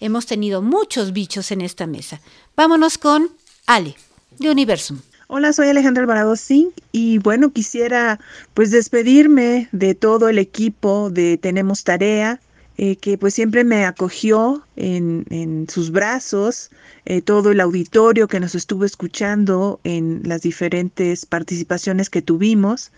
Hemos 0.00 0.24
tenido 0.24 0.62
muchos 0.62 1.12
bichos 1.12 1.50
en 1.50 1.60
esta 1.60 1.86
mesa. 1.86 2.20
Vámonos 2.56 2.96
con 2.96 3.30
Ale, 3.66 3.96
de 4.38 4.50
Universum. 4.50 4.98
Hola, 5.34 5.54
soy 5.54 5.68
Alejandra 5.68 6.02
Alvarado 6.02 6.36
Singh 6.36 6.74
y 6.92 7.16
bueno, 7.16 7.54
quisiera 7.54 8.20
pues 8.52 8.70
despedirme 8.70 9.66
de 9.72 9.94
todo 9.94 10.28
el 10.28 10.36
equipo 10.36 11.08
de 11.08 11.38
Tenemos 11.38 11.84
Tarea, 11.84 12.38
eh, 12.76 12.96
que 12.96 13.16
pues 13.16 13.32
siempre 13.32 13.64
me 13.64 13.86
acogió 13.86 14.62
en, 14.76 15.24
en 15.30 15.70
sus 15.70 15.90
brazos, 15.90 16.70
eh, 17.06 17.22
todo 17.22 17.50
el 17.50 17.60
auditorio 17.60 18.28
que 18.28 18.40
nos 18.40 18.54
estuvo 18.54 18.84
escuchando 18.84 19.80
en 19.84 20.20
las 20.26 20.42
diferentes 20.42 21.24
participaciones 21.24 22.10
que 22.10 22.20
tuvimos. 22.20 22.92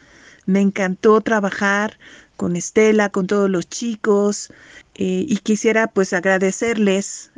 Me 0.44 0.60
encantó 0.60 1.20
trabajar 1.20 2.00
con 2.36 2.56
Estela, 2.56 3.10
con 3.10 3.28
todos 3.28 3.48
los 3.48 3.68
chicos 3.68 4.50
eh, 4.96 5.24
y 5.28 5.36
quisiera 5.36 5.86
pues 5.86 6.12
agradecerles 6.12 7.30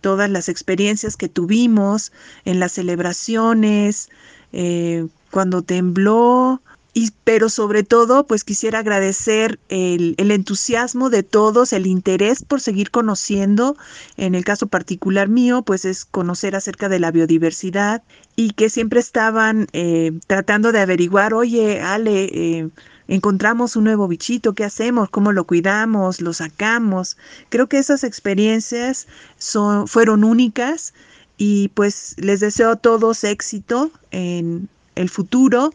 todas 0.00 0.30
las 0.30 0.48
experiencias 0.48 1.16
que 1.16 1.28
tuvimos 1.28 2.12
en 2.44 2.60
las 2.60 2.70
celebraciones, 2.70 4.08
eh, 4.56 5.08
cuando 5.32 5.62
tembló, 5.62 6.62
y, 6.96 7.10
pero 7.24 7.48
sobre 7.48 7.82
todo, 7.82 8.24
pues 8.24 8.44
quisiera 8.44 8.78
agradecer 8.78 9.58
el, 9.68 10.14
entusiasmo 10.16 11.10
de 11.10 11.24
todos, 11.24 11.72
el 11.72 11.88
interés 11.88 12.44
por 12.44 12.60
seguir 12.60 12.92
conociendo. 12.92 13.76
En 14.16 14.36
el 14.36 14.44
caso 14.44 14.68
particular 14.68 15.28
mío, 15.28 15.62
pues 15.62 15.84
es 15.84 16.04
conocer 16.04 16.54
acerca 16.54 16.88
de 16.88 17.00
la 17.00 17.10
biodiversidad 17.10 18.04
y 18.36 18.52
que 18.52 18.70
siempre 18.70 19.00
estaban 19.00 19.66
eh, 19.72 20.12
tratando 20.28 20.70
de 20.70 20.78
averiguar, 20.78 21.34
oye, 21.34 21.80
Ale, 21.80 22.26
eh, 22.26 22.68
encontramos 23.08 23.74
un 23.74 23.84
nuevo 23.84 24.06
bichito, 24.06 24.54
¿qué 24.54 24.62
hacemos? 24.62 25.10
¿Cómo 25.10 25.32
lo 25.32 25.46
cuidamos? 25.46 26.20
¿Lo 26.20 26.32
sacamos? 26.32 27.16
Creo 27.48 27.68
que 27.68 27.78
esas 27.78 28.04
experiencias 28.04 29.08
son, 29.36 29.88
fueron 29.88 30.22
únicas 30.22 30.94
y 31.36 31.68
pues 31.68 32.14
les 32.18 32.40
deseo 32.40 32.70
a 32.70 32.76
todos 32.76 33.24
éxito 33.24 33.90
en 34.10 34.68
el 34.94 35.08
futuro 35.08 35.72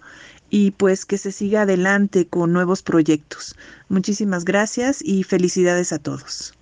y 0.50 0.72
pues 0.72 1.06
que 1.06 1.18
se 1.18 1.32
siga 1.32 1.62
adelante 1.62 2.28
con 2.28 2.54
nuevos 2.54 2.82
proyectos. 2.82 3.56
Muchísimas 3.88 4.46
gracias 4.46 5.02
y 5.04 5.24
felicidades 5.24 5.94
a 5.94 6.00
todos. 6.00 6.54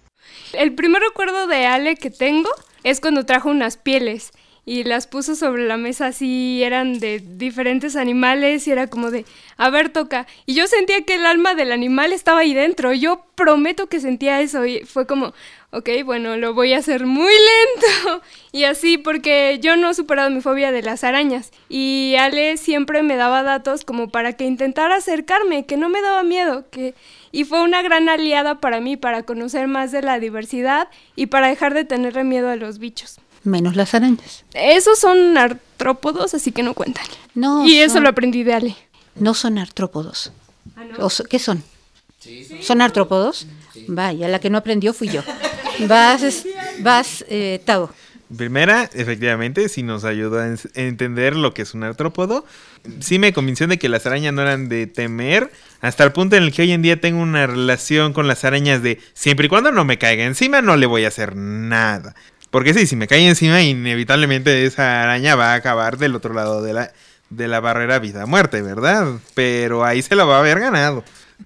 El 0.53 0.75
primer 0.75 1.01
recuerdo 1.01 1.47
de 1.47 1.65
Ale 1.65 1.95
que 1.95 2.09
tengo 2.09 2.49
es 2.83 2.99
cuando 2.99 3.25
trajo 3.25 3.49
unas 3.49 3.77
pieles 3.77 4.31
y 4.67 4.83
las 4.83 5.07
puso 5.07 5.33
sobre 5.37 5.65
la 5.65 5.77
mesa 5.77 6.07
así, 6.07 6.61
eran 6.61 6.99
de 6.99 7.19
diferentes 7.25 7.95
animales 7.95 8.67
y 8.67 8.71
era 8.71 8.87
como 8.87 9.11
de, 9.11 9.23
a 9.55 9.69
ver, 9.69 9.87
toca. 9.87 10.27
Y 10.45 10.55
yo 10.55 10.67
sentía 10.67 11.05
que 11.05 11.15
el 11.15 11.25
alma 11.25 11.55
del 11.55 11.71
animal 11.71 12.11
estaba 12.11 12.41
ahí 12.41 12.53
dentro, 12.53 12.91
yo 12.91 13.23
prometo 13.35 13.87
que 13.87 14.01
sentía 14.01 14.41
eso 14.41 14.65
y 14.65 14.81
fue 14.81 15.07
como, 15.07 15.33
ok, 15.71 15.89
bueno, 16.03 16.35
lo 16.35 16.53
voy 16.53 16.73
a 16.73 16.79
hacer 16.79 17.05
muy 17.05 17.31
lento. 17.31 18.21
Y 18.51 18.63
así, 18.63 18.97
porque 18.97 19.59
yo 19.61 19.77
no 19.77 19.91
he 19.91 19.93
superado 19.93 20.31
mi 20.31 20.41
fobia 20.41 20.71
de 20.71 20.81
las 20.81 21.03
arañas. 21.03 21.51
Y 21.69 22.15
Ale 22.17 22.57
siempre 22.57 23.03
me 23.03 23.15
daba 23.15 23.43
datos 23.43 23.85
como 23.85 24.09
para 24.09 24.33
que 24.33 24.45
intentara 24.45 24.95
acercarme, 24.95 25.65
que 25.65 25.77
no 25.77 25.89
me 25.89 26.01
daba 26.01 26.23
miedo, 26.23 26.65
que... 26.71 26.95
Y 27.31 27.43
fue 27.43 27.61
una 27.61 27.83
gran 27.83 28.09
aliada 28.09 28.59
para 28.59 28.81
mí, 28.81 28.97
para 28.97 29.23
conocer 29.23 29.67
más 29.67 29.91
de 29.91 30.01
la 30.01 30.19
diversidad 30.19 30.89
y 31.15 31.27
para 31.27 31.49
dejar 31.49 31.73
de 31.75 31.85
tenerle 31.85 32.23
miedo 32.23 32.49
a 32.49 32.55
los 32.55 32.79
bichos. 32.79 33.19
Menos 33.43 33.75
las 33.75 33.93
arañas. 33.93 34.43
Esos 34.53 34.99
son 34.99 35.37
artrópodos, 35.37 36.33
así 36.33 36.51
que 36.51 36.63
no 36.63 36.73
cuentan. 36.73 37.05
No. 37.35 37.67
Y 37.67 37.77
eso 37.77 37.99
lo 37.99 38.09
aprendí 38.09 38.43
de 38.43 38.53
Ale. 38.53 38.75
No 39.15 39.33
son 39.33 39.57
artrópodos. 39.57 40.31
¿Ah, 40.75 40.83
no? 40.83 41.09
¿Qué 41.29 41.39
son? 41.39 41.63
Sí, 42.19 42.43
sí. 42.43 42.61
¿Son 42.61 42.81
artrópodos? 42.81 43.47
Sí. 43.73 43.85
Vaya, 43.87 44.27
la 44.27 44.39
que 44.39 44.49
no 44.49 44.57
aprendió 44.57 44.93
fui 44.93 45.07
yo. 45.07 45.21
Vas, 45.87 46.45
vas 46.79 47.25
eh, 47.29 47.61
Tavo. 47.65 47.91
Primera, 48.35 48.89
efectivamente, 48.93 49.69
sí 49.69 49.83
nos 49.83 50.03
ayudó 50.03 50.39
a 50.39 50.53
entender 50.75 51.35
lo 51.35 51.53
que 51.53 51.61
es 51.61 51.73
un 51.73 51.83
artrópodo. 51.83 52.45
Sí 52.99 53.19
me 53.19 53.31
convenció 53.31 53.67
de 53.67 53.79
que 53.79 53.87
las 53.87 54.05
arañas 54.05 54.33
no 54.33 54.41
eran 54.41 54.67
de 54.67 54.85
temer, 54.85 55.49
hasta 55.79 56.03
el 56.03 56.11
punto 56.11 56.35
en 56.35 56.43
el 56.43 56.51
que 56.51 56.63
hoy 56.63 56.73
en 56.73 56.81
día 56.81 56.99
tengo 56.99 57.21
una 57.21 57.47
relación 57.47 58.11
con 58.11 58.27
las 58.27 58.43
arañas 58.43 58.81
de 58.83 58.99
siempre 59.13 59.45
y 59.45 59.49
cuando 59.49 59.71
no 59.71 59.85
me 59.85 59.97
caiga 59.97 60.25
encima, 60.25 60.61
no 60.61 60.75
le 60.75 60.87
voy 60.87 61.05
a 61.05 61.07
hacer 61.07 61.37
nada. 61.37 62.15
Porque 62.49 62.73
sí, 62.73 62.87
si 62.87 62.95
me 62.95 63.07
cae 63.07 63.27
encima, 63.27 63.61
inevitablemente 63.61 64.65
esa 64.65 65.03
araña 65.03 65.35
va 65.35 65.53
a 65.53 65.55
acabar 65.55 65.97
del 65.97 66.15
otro 66.15 66.33
lado 66.33 66.61
de 66.61 66.73
la, 66.73 66.93
de 67.29 67.47
la 67.47 67.59
barrera 67.59 67.99
vida-muerte, 67.99 68.61
¿verdad? 68.61 69.19
Pero 69.33 69.83
ahí 69.83 70.01
se 70.01 70.15
la 70.15 70.23
va 70.23 70.37
a 70.37 70.39
haber 70.39 70.59
ganado. 70.59 71.03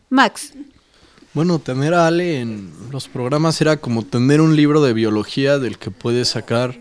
Max. 0.09 0.53
Bueno, 1.33 1.59
tener 1.59 1.93
a 1.93 2.07
Ale 2.07 2.41
en 2.41 2.73
los 2.91 3.07
programas 3.07 3.61
era 3.61 3.77
como 3.77 4.03
tener 4.05 4.41
un 4.41 4.55
libro 4.55 4.81
de 4.81 4.93
biología 4.93 5.59
del 5.59 5.77
que 5.77 5.89
puedes 5.89 6.27
sacar 6.27 6.77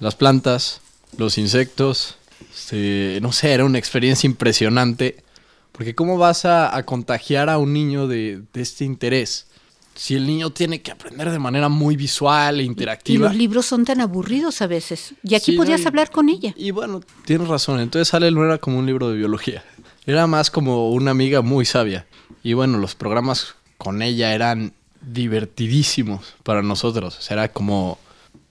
las 0.00 0.14
plantas, 0.14 0.80
los 1.16 1.38
insectos. 1.38 2.18
Este, 2.54 3.18
no 3.22 3.32
sé, 3.32 3.52
era 3.52 3.64
una 3.64 3.78
experiencia 3.78 4.26
impresionante. 4.26 5.22
Porque 5.72 5.94
¿cómo 5.94 6.18
vas 6.18 6.44
a, 6.44 6.76
a 6.76 6.84
contagiar 6.84 7.48
a 7.48 7.56
un 7.56 7.72
niño 7.72 8.06
de, 8.06 8.42
de, 8.52 8.60
este 8.60 8.84
interés? 8.84 9.46
Si 9.94 10.14
el 10.14 10.26
niño 10.26 10.50
tiene 10.50 10.80
que 10.80 10.90
aprender 10.92 11.30
de 11.30 11.38
manera 11.38 11.68
muy 11.68 11.96
visual 11.96 12.60
e 12.60 12.62
interactiva. 12.62 13.14
Y 13.14 13.18
los 13.18 13.36
libros 13.36 13.66
son 13.66 13.84
tan 13.84 14.00
aburridos 14.00 14.62
a 14.62 14.66
veces. 14.66 15.14
Y 15.22 15.34
aquí 15.34 15.52
sí, 15.52 15.56
podías 15.56 15.80
no, 15.80 15.84
y, 15.84 15.88
hablar 15.88 16.10
con 16.10 16.28
ella. 16.28 16.54
Y 16.56 16.70
bueno, 16.70 17.00
tienes 17.24 17.48
razón. 17.48 17.80
Entonces 17.80 18.12
Ale 18.14 18.30
no 18.30 18.44
era 18.44 18.58
como 18.58 18.78
un 18.78 18.86
libro 18.86 19.10
de 19.10 19.16
biología. 19.16 19.62
Era 20.06 20.26
más 20.26 20.50
como 20.50 20.90
una 20.90 21.10
amiga 21.10 21.42
muy 21.42 21.64
sabia. 21.64 22.06
Y 22.42 22.54
bueno, 22.54 22.78
los 22.78 22.94
programas 22.94 23.54
con 23.76 24.00
ella 24.02 24.34
eran 24.34 24.72
divertidísimos 25.02 26.34
para 26.42 26.62
nosotros. 26.62 27.18
O 27.18 27.22
sea, 27.22 27.34
era 27.34 27.52
como 27.52 27.98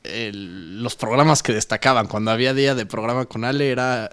el, 0.04 0.82
los 0.82 0.96
programas 0.96 1.44
que 1.44 1.54
destacaban. 1.54 2.08
Cuando 2.08 2.32
había 2.32 2.54
día 2.54 2.76
de 2.76 2.86
programa 2.86 3.26
con 3.26 3.44
Ale, 3.44 3.70
era 3.70 4.10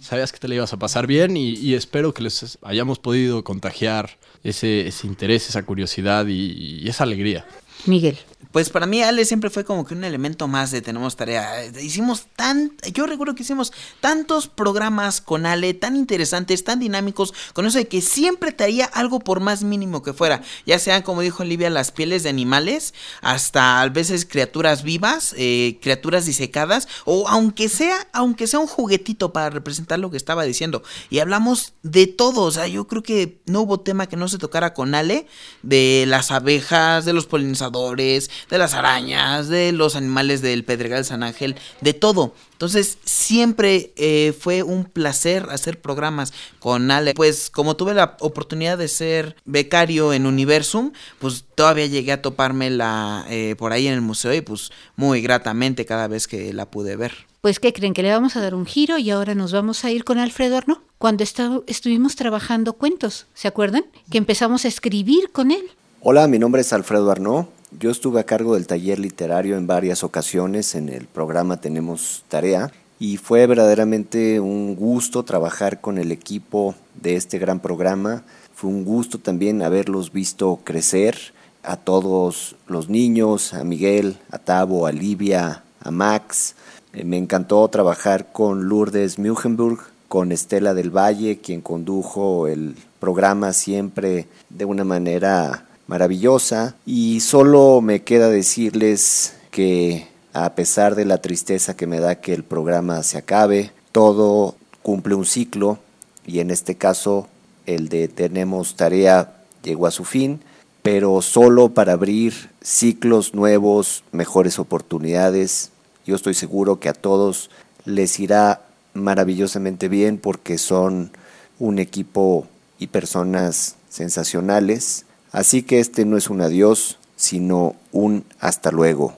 sabías 0.00 0.32
que 0.32 0.38
te 0.38 0.48
le 0.48 0.56
ibas 0.56 0.72
a 0.72 0.78
pasar 0.78 1.06
bien 1.06 1.36
y, 1.36 1.74
espero 1.74 2.12
que 2.14 2.22
les 2.22 2.58
hayamos 2.62 2.98
podido 2.98 3.44
contagiar 3.44 4.18
ese, 4.44 4.86
ese 4.86 5.06
interés, 5.06 5.48
esa 5.48 5.62
curiosidad 5.62 6.26
y 6.26 6.88
esa 6.88 7.04
alegría. 7.04 7.44
Miguel. 7.86 8.18
Pues 8.52 8.68
para 8.68 8.86
mí 8.86 9.00
Ale 9.00 9.24
siempre 9.24 9.48
fue 9.48 9.64
como 9.64 9.84
que 9.84 9.94
un 9.94 10.02
elemento 10.02 10.48
más 10.48 10.72
de 10.72 10.82
tenemos 10.82 11.14
tarea. 11.14 11.64
Hicimos 11.80 12.26
tan, 12.34 12.72
yo 12.92 13.06
recuerdo 13.06 13.36
que 13.36 13.44
hicimos 13.44 13.72
tantos 14.00 14.48
programas 14.48 15.20
con 15.20 15.46
Ale, 15.46 15.72
tan 15.72 15.94
interesantes, 15.94 16.64
tan 16.64 16.80
dinámicos, 16.80 17.32
con 17.52 17.66
eso 17.66 17.78
de 17.78 17.86
que 17.86 18.00
siempre 18.00 18.50
traía 18.50 18.86
algo 18.86 19.20
por 19.20 19.38
más 19.38 19.62
mínimo 19.62 20.02
que 20.02 20.12
fuera. 20.12 20.42
Ya 20.66 20.80
sean, 20.80 21.02
como 21.02 21.20
dijo 21.20 21.44
Olivia, 21.44 21.70
las 21.70 21.92
pieles 21.92 22.24
de 22.24 22.30
animales, 22.30 22.92
hasta 23.20 23.82
a 23.82 23.88
veces 23.88 24.26
criaturas 24.26 24.82
vivas, 24.82 25.32
eh, 25.38 25.78
criaturas 25.80 26.26
disecadas, 26.26 26.88
o 27.04 27.28
aunque 27.28 27.68
sea, 27.68 28.08
aunque 28.12 28.48
sea 28.48 28.58
un 28.58 28.66
juguetito 28.66 29.32
para 29.32 29.50
representar 29.50 30.00
lo 30.00 30.10
que 30.10 30.16
estaba 30.16 30.42
diciendo. 30.42 30.82
Y 31.08 31.20
hablamos 31.20 31.74
de 31.84 32.08
todo, 32.08 32.42
o 32.42 32.50
sea, 32.50 32.66
yo 32.66 32.88
creo 32.88 33.04
que 33.04 33.40
no 33.46 33.60
hubo 33.60 33.78
tema 33.78 34.08
que 34.08 34.16
no 34.16 34.26
se 34.26 34.38
tocara 34.38 34.74
con 34.74 34.96
Ale, 34.96 35.28
de 35.62 36.04
las 36.08 36.32
abejas, 36.32 37.04
de 37.04 37.12
los 37.12 37.26
polinizadores, 37.26 37.69
de 37.72 38.58
las 38.58 38.74
arañas, 38.74 39.48
de 39.48 39.72
los 39.72 39.96
animales 39.96 40.42
del 40.42 40.64
Pedregal 40.64 41.04
San 41.04 41.22
Ángel, 41.22 41.56
de 41.80 41.94
todo. 41.94 42.34
Entonces 42.52 42.98
siempre 43.04 43.92
eh, 43.96 44.34
fue 44.38 44.62
un 44.62 44.84
placer 44.84 45.46
hacer 45.50 45.80
programas 45.80 46.32
con 46.58 46.90
Ale. 46.90 47.14
Pues 47.14 47.48
como 47.50 47.76
tuve 47.76 47.94
la 47.94 48.16
oportunidad 48.20 48.76
de 48.76 48.88
ser 48.88 49.36
becario 49.44 50.12
en 50.12 50.26
Universum, 50.26 50.92
pues 51.18 51.44
todavía 51.54 51.86
llegué 51.86 52.12
a 52.12 52.22
topármela 52.22 53.24
eh, 53.30 53.54
por 53.56 53.72
ahí 53.72 53.86
en 53.86 53.94
el 53.94 54.02
museo 54.02 54.34
y 54.34 54.40
pues 54.42 54.70
muy 54.96 55.22
gratamente 55.22 55.86
cada 55.86 56.06
vez 56.06 56.26
que 56.26 56.52
la 56.52 56.70
pude 56.70 56.96
ver. 56.96 57.30
Pues 57.40 57.58
¿qué 57.58 57.72
creen? 57.72 57.94
Que 57.94 58.02
le 58.02 58.10
vamos 58.10 58.36
a 58.36 58.40
dar 58.42 58.54
un 58.54 58.66
giro 58.66 58.98
y 58.98 59.10
ahora 59.10 59.34
nos 59.34 59.52
vamos 59.52 59.84
a 59.86 59.90
ir 59.90 60.04
con 60.04 60.18
Alfredo 60.18 60.58
Arno. 60.58 60.82
Cuando 60.98 61.24
estuvimos 61.66 62.14
trabajando 62.14 62.74
cuentos, 62.74 63.26
¿se 63.32 63.48
acuerdan? 63.48 63.86
Que 64.10 64.18
empezamos 64.18 64.66
a 64.66 64.68
escribir 64.68 65.30
con 65.32 65.50
él. 65.50 65.64
Hola, 66.02 66.26
mi 66.28 66.38
nombre 66.38 66.60
es 66.60 66.74
Alfredo 66.74 67.10
Arnaud. 67.10 67.46
Yo 67.78 67.90
estuve 67.90 68.18
a 68.18 68.24
cargo 68.24 68.54
del 68.54 68.66
taller 68.66 68.98
literario 68.98 69.56
en 69.56 69.68
varias 69.68 70.02
ocasiones 70.02 70.74
en 70.74 70.88
el 70.88 71.06
programa 71.06 71.60
Tenemos 71.60 72.24
Tarea 72.26 72.72
y 72.98 73.16
fue 73.16 73.46
verdaderamente 73.46 74.40
un 74.40 74.74
gusto 74.74 75.22
trabajar 75.22 75.80
con 75.80 75.96
el 75.96 76.10
equipo 76.10 76.74
de 77.00 77.14
este 77.14 77.38
gran 77.38 77.60
programa. 77.60 78.24
Fue 78.54 78.68
un 78.68 78.84
gusto 78.84 79.18
también 79.18 79.62
haberlos 79.62 80.12
visto 80.12 80.58
crecer, 80.64 81.16
a 81.62 81.76
todos 81.76 82.56
los 82.66 82.88
niños, 82.88 83.54
a 83.54 83.62
Miguel, 83.62 84.18
a 84.30 84.38
Tavo, 84.38 84.86
a 84.86 84.92
Livia, 84.92 85.62
a 85.80 85.90
Max. 85.92 86.56
Me 86.92 87.18
encantó 87.18 87.66
trabajar 87.68 88.32
con 88.32 88.68
Lourdes 88.68 89.18
Mugenburg, 89.18 89.78
con 90.08 90.32
Estela 90.32 90.74
del 90.74 90.90
Valle, 90.90 91.38
quien 91.38 91.60
condujo 91.60 92.48
el 92.48 92.74
programa 92.98 93.52
siempre 93.52 94.26
de 94.48 94.64
una 94.64 94.82
manera 94.82 95.66
maravillosa 95.90 96.76
y 96.86 97.18
solo 97.18 97.80
me 97.80 98.04
queda 98.04 98.28
decirles 98.28 99.34
que 99.50 100.06
a 100.32 100.54
pesar 100.54 100.94
de 100.94 101.04
la 101.04 101.20
tristeza 101.20 101.76
que 101.76 101.88
me 101.88 101.98
da 101.98 102.20
que 102.20 102.32
el 102.32 102.44
programa 102.44 103.02
se 103.02 103.18
acabe, 103.18 103.72
todo 103.90 104.54
cumple 104.82 105.16
un 105.16 105.26
ciclo 105.26 105.80
y 106.24 106.38
en 106.38 106.52
este 106.52 106.76
caso 106.76 107.26
el 107.66 107.88
de 107.88 108.06
tenemos 108.06 108.76
tarea 108.76 109.34
llegó 109.64 109.88
a 109.88 109.90
su 109.90 110.04
fin, 110.04 110.40
pero 110.82 111.20
solo 111.22 111.70
para 111.70 111.94
abrir 111.94 112.50
ciclos 112.62 113.34
nuevos, 113.34 114.04
mejores 114.12 114.60
oportunidades. 114.60 115.72
Yo 116.06 116.14
estoy 116.14 116.34
seguro 116.34 116.78
que 116.78 116.88
a 116.88 116.94
todos 116.94 117.50
les 117.84 118.20
irá 118.20 118.62
maravillosamente 118.94 119.88
bien 119.88 120.18
porque 120.18 120.56
son 120.56 121.10
un 121.58 121.80
equipo 121.80 122.46
y 122.78 122.86
personas 122.86 123.74
sensacionales. 123.88 125.04
Así 125.32 125.62
que 125.62 125.80
este 125.80 126.04
no 126.04 126.16
es 126.16 126.30
un 126.30 126.40
adiós, 126.40 126.98
sino 127.16 127.76
un 127.92 128.24
hasta 128.40 128.70
luego. 128.70 129.16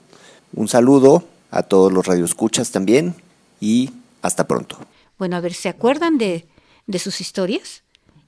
Un 0.54 0.69
saludo 0.69 1.25
a 1.50 1.62
todos 1.62 1.92
los 1.92 2.07
radioescuchas 2.07 2.71
también 2.71 3.14
y 3.61 3.90
hasta 4.21 4.47
pronto. 4.47 4.78
Bueno, 5.19 5.37
a 5.37 5.40
ver, 5.40 5.54
¿se 5.54 5.69
acuerdan 5.69 6.19
de, 6.19 6.47
de 6.87 6.99
sus 6.99 7.21
historias? 7.21 7.83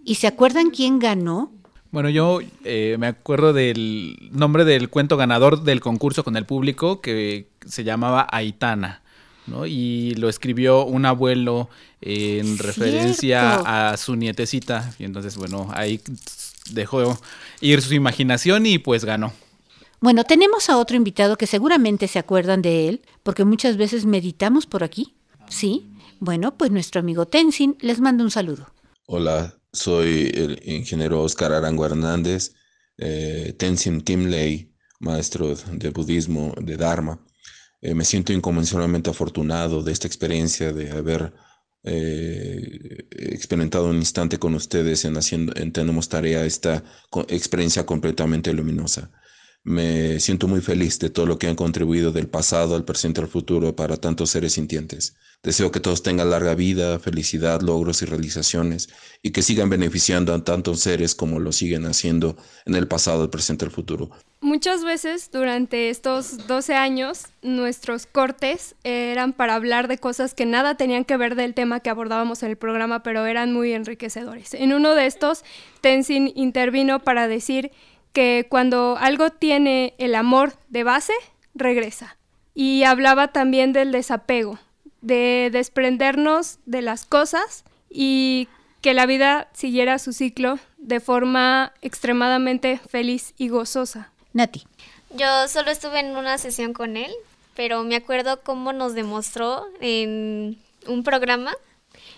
¿Y 0.05 0.17
se 0.17 0.27
acuerdan 0.27 0.71
quién 0.71 0.99
ganó? 0.99 1.51
Bueno, 1.91 2.09
yo 2.09 2.41
eh, 2.65 2.97
me 2.99 3.07
acuerdo 3.07 3.53
del 3.53 4.17
nombre 4.33 4.65
del 4.65 4.91
cuento 4.91 5.17
ganador 5.17 5.63
del 5.63 5.81
concurso 5.81 6.25
con 6.25 6.37
el 6.37 6.45
público 6.45 7.01
que 7.01 7.49
se 7.67 7.85
llamaba 7.85 8.27
Aitana. 8.31 9.03
¿no? 9.47 9.67
Y 9.67 10.15
lo 10.15 10.29
escribió 10.29 10.85
un 10.85 11.07
abuelo 11.07 11.69
en 12.01 12.59
referencia 12.59 13.91
a 13.91 13.97
su 13.97 14.17
nietecita. 14.17 14.93
Y 14.99 15.05
entonces, 15.05 15.37
bueno, 15.37 15.71
ahí 15.75 16.01
dejó 16.71 17.19
ir 17.61 17.83
su 17.83 17.95
imaginación 17.95 18.67
y 18.67 18.79
pues 18.79 19.05
ganó. 19.05 19.33
Bueno, 20.01 20.25
tenemos 20.25 20.69
a 20.69 20.77
otro 20.77 20.97
invitado 20.97 21.37
que 21.37 21.47
seguramente 21.47 22.09
se 22.09 22.19
acuerdan 22.19 22.63
de 22.63 22.89
él, 22.89 23.03
porque 23.23 23.45
muchas 23.45 23.77
veces 23.77 24.05
meditamos 24.05 24.67
por 24.67 24.85
aquí. 24.85 25.15
¿Sí? 25.49 25.91
Bueno, 26.21 26.57
pues 26.57 26.71
nuestro 26.71 27.01
amigo 27.01 27.27
Tenzin 27.27 27.77
les 27.81 28.01
manda 28.01 28.25
un 28.25 28.31
saludo. 28.31 28.67
Hola, 29.07 29.55
soy 29.73 30.31
el 30.35 30.61
ingeniero 30.65 31.23
Oscar 31.23 31.53
Arango 31.53 31.85
Hernández, 31.85 32.55
eh, 32.99 33.55
Tenzin 33.59 34.03
Timley, 34.03 34.73
maestro 35.01 35.55
de 35.55 35.91
budismo 35.91 36.55
de 36.61 36.77
Dharma. 36.77 37.19
Eh, 37.83 37.95
me 37.95 38.05
siento 38.05 38.33
inconmensurablemente 38.33 39.11
afortunado 39.11 39.83
de 39.83 39.93
esta 39.93 40.07
experiencia 40.07 40.73
de 40.73 40.91
haber 40.91 41.35
eh, 41.85 43.07
experimentado 43.11 43.87
un 43.91 43.97
instante 43.97 44.39
con 44.39 44.55
ustedes 44.55 45.05
en 45.05 45.17
haciendo, 45.17 45.53
en 45.57 45.73
Tenemos 45.73 46.09
Tarea, 46.09 46.45
esta 46.45 46.83
experiencia 47.29 47.85
completamente 47.87 48.53
luminosa. 48.53 49.11
Me 49.67 50.21
siento 50.21 50.47
muy 50.47 50.61
feliz 50.61 50.99
de 50.99 51.09
todo 51.09 51.25
lo 51.25 51.39
que 51.39 51.47
han 51.47 51.57
contribuido 51.57 52.13
del 52.13 52.29
pasado 52.29 52.77
al 52.77 52.85
presente 52.85 53.23
al 53.23 53.29
futuro 53.29 53.75
para 53.75 53.97
tantos 53.97 54.29
seres 54.29 54.53
sintientes. 54.53 55.17
Deseo 55.43 55.73
que 55.73 55.81
todos 55.81 56.03
tengan 56.03 56.29
larga 56.29 56.55
vida, 56.55 56.99
felicidad, 56.99 57.63
logros 57.63 58.03
y 58.03 58.05
realizaciones 58.05 58.91
y 59.23 59.31
que 59.31 59.41
sigan 59.41 59.71
beneficiando 59.71 60.35
a 60.35 60.45
tantos 60.45 60.81
seres 60.81 61.15
como 61.15 61.41
lo 61.41 61.51
siguen 61.51 61.87
haciendo 61.87 62.37
en 62.67 62.75
el 62.75 62.87
pasado, 62.89 63.25
el 63.25 63.31
presente, 63.31 63.65
el 63.65 63.71
futuro. 63.71 64.11
Muchas 64.43 64.85
veces 64.85 65.31
durante 65.33 65.89
estos 65.89 66.47
12 66.47 66.75
años 66.75 67.29
nuestros 67.41 68.05
cortes 68.05 68.75
eran 68.85 69.33
para 69.33 69.55
hablar 69.55 69.89
de 69.89 69.97
cosas 69.97 70.35
que 70.35 70.45
nada 70.45 70.77
tenían 70.77 71.07
que 71.07 71.17
ver 71.17 71.37
del 71.37 71.55
tema 71.55 71.81
que 71.81 71.89
abordábamos 71.89 72.43
en 72.43 72.51
el 72.51 72.57
programa, 72.57 73.03
pero 73.03 73.25
eran 73.25 73.55
muy 73.55 73.73
enriquecedores. 73.73 74.53
En 74.53 74.75
uno 74.75 74.95
de 74.95 75.07
estos, 75.07 75.43
Tenzin 75.81 76.31
intervino 76.35 77.03
para 77.03 77.29
decir 77.29 77.73
que 78.15 78.47
cuando 78.49 78.97
algo 78.99 79.29
tiene 79.31 79.93
el 79.99 80.15
amor 80.15 80.55
de 80.69 80.85
base, 80.85 81.13
regresa. 81.55 82.17
Y 82.55 82.85
hablaba 82.85 83.29
también 83.29 83.73
del 83.75 83.93
desapego, 83.93 84.59
de 85.03 85.51
desprendernos 85.53 86.59
de 86.65 86.81
las 86.81 87.05
cosas 87.05 87.65
y 87.91 88.49
que 88.81 88.95
la 88.95 89.05
vida 89.07 89.49
siguiera 89.53 89.99
su 89.99 90.13
ciclo 90.13 90.59
de 90.79 91.01
forma 91.01 91.73
extremadamente 91.83 92.79
feliz 92.89 93.35
y 93.37 93.49
gozosa. 93.49 94.13
Nati. 94.33 94.65
Yo 95.11 95.49
solo 95.49 95.71
estuve 95.71 96.01
en 96.01 96.17
una 96.17 96.39
sesión 96.39 96.73
con 96.73 96.97
él, 96.97 97.13
pero 97.57 97.83
me 97.83 97.97
acuerdo 97.97 98.43
cómo 98.43 98.73
nos 98.73 98.95
demostró 98.95 99.67
en 99.81 100.57
un 100.87 101.03
programa 101.03 101.53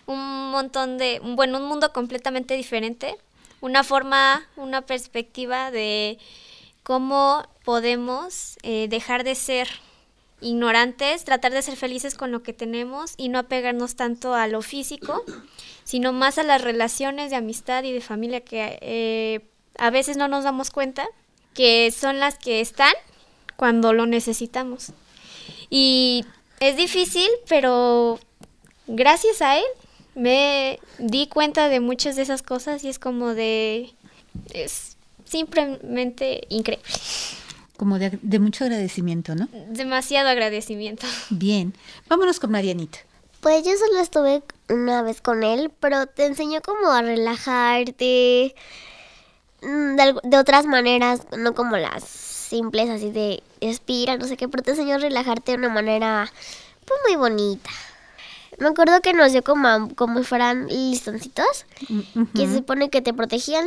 un 0.06 0.50
montón 0.50 0.98
de, 0.98 1.20
bueno, 1.22 1.58
un 1.58 1.66
mundo 1.66 1.92
completamente 1.92 2.54
diferente 2.54 3.16
una 3.60 3.84
forma, 3.84 4.46
una 4.56 4.82
perspectiva 4.82 5.70
de 5.70 6.18
cómo 6.82 7.46
podemos 7.64 8.58
eh, 8.62 8.86
dejar 8.88 9.24
de 9.24 9.34
ser 9.34 9.68
ignorantes, 10.40 11.24
tratar 11.24 11.52
de 11.52 11.62
ser 11.62 11.76
felices 11.76 12.14
con 12.14 12.30
lo 12.30 12.42
que 12.42 12.52
tenemos 12.52 13.14
y 13.16 13.28
no 13.28 13.38
apegarnos 13.38 13.96
tanto 13.96 14.34
a 14.34 14.46
lo 14.46 14.62
físico, 14.62 15.24
sino 15.84 16.12
más 16.12 16.38
a 16.38 16.42
las 16.42 16.62
relaciones 16.62 17.30
de 17.30 17.36
amistad 17.36 17.84
y 17.84 17.92
de 17.92 18.00
familia 18.00 18.40
que 18.40 18.78
eh, 18.82 19.40
a 19.78 19.90
veces 19.90 20.16
no 20.16 20.28
nos 20.28 20.44
damos 20.44 20.70
cuenta 20.70 21.06
que 21.54 21.90
son 21.90 22.20
las 22.20 22.38
que 22.38 22.60
están 22.60 22.92
cuando 23.56 23.92
lo 23.92 24.06
necesitamos. 24.06 24.92
Y 25.70 26.24
es 26.60 26.76
difícil, 26.76 27.28
pero 27.48 28.20
gracias 28.86 29.42
a 29.42 29.58
él 29.58 29.64
me 30.16 30.80
di 30.98 31.28
cuenta 31.28 31.68
de 31.68 31.78
muchas 31.80 32.16
de 32.16 32.22
esas 32.22 32.42
cosas 32.42 32.82
y 32.82 32.88
es 32.88 32.98
como 32.98 33.34
de... 33.34 33.94
es 34.52 34.96
simplemente 35.24 36.46
increíble. 36.48 36.84
Como 37.76 37.98
de, 37.98 38.38
mucho 38.38 38.64
agradecimiento, 38.64 39.34
¿no? 39.34 39.48
Demasiado 39.68 40.30
agradecimiento. 40.30 41.06
Bien, 41.30 41.74
vámonos 42.08 42.40
con 42.40 42.50
Marianita. 42.50 42.98
Pues 43.40 43.64
yo 43.64 43.76
solo 43.76 44.00
estuve 44.00 44.42
una 44.70 45.02
vez 45.02 45.20
con 45.20 45.44
él, 45.44 45.70
pero 45.78 46.06
te 46.06 46.24
enseñó 46.24 46.62
como 46.62 46.90
a 46.90 47.02
relajarte 47.02 48.54
mm, 49.60 49.96
de, 49.96 50.14
de 50.24 50.38
otras 50.38 50.64
maneras, 50.64 51.26
no 51.36 51.54
como 51.54 51.76
las 51.76 52.02
simples 52.02 52.88
así 52.88 53.10
de 53.10 53.42
respira, 53.60 54.16
no 54.16 54.26
sé 54.26 54.38
qué, 54.38 54.48
pero 54.48 54.62
te 54.62 54.70
enseñó 54.70 54.94
a 54.94 54.98
relajarte 54.98 55.52
de 55.52 55.58
una 55.58 55.68
manera 55.68 56.32
pues 56.86 57.00
muy 57.06 57.16
bonita. 57.16 57.70
Me 58.58 58.68
acuerdo 58.68 59.00
que 59.02 59.12
nos 59.12 59.32
dio 59.32 59.42
como, 59.42 59.94
como 59.94 60.18
si 60.20 60.24
fueran 60.24 60.66
listoncitos 60.68 61.66
que 62.34 62.46
se 62.46 62.56
supone 62.56 62.90
que 62.90 63.02
te 63.02 63.12
protegían. 63.12 63.66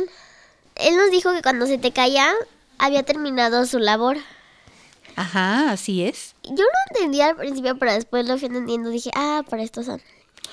Él 0.76 0.96
nos 0.96 1.10
dijo 1.10 1.32
que 1.32 1.42
cuando 1.42 1.66
se 1.66 1.78
te 1.78 1.92
caía 1.92 2.32
había 2.78 3.02
terminado 3.02 3.66
su 3.66 3.78
labor. 3.78 4.16
Ajá, 5.16 5.70
así 5.70 6.02
es. 6.02 6.34
Yo 6.44 6.64
no 6.64 6.94
entendía 6.94 7.28
al 7.28 7.36
principio, 7.36 7.76
pero 7.78 7.92
después 7.92 8.26
lo 8.26 8.38
fui 8.38 8.46
entendiendo. 8.46 8.90
Dije, 8.90 9.10
ah, 9.14 9.42
para 9.48 9.62
esto 9.62 9.82
son. 9.82 10.00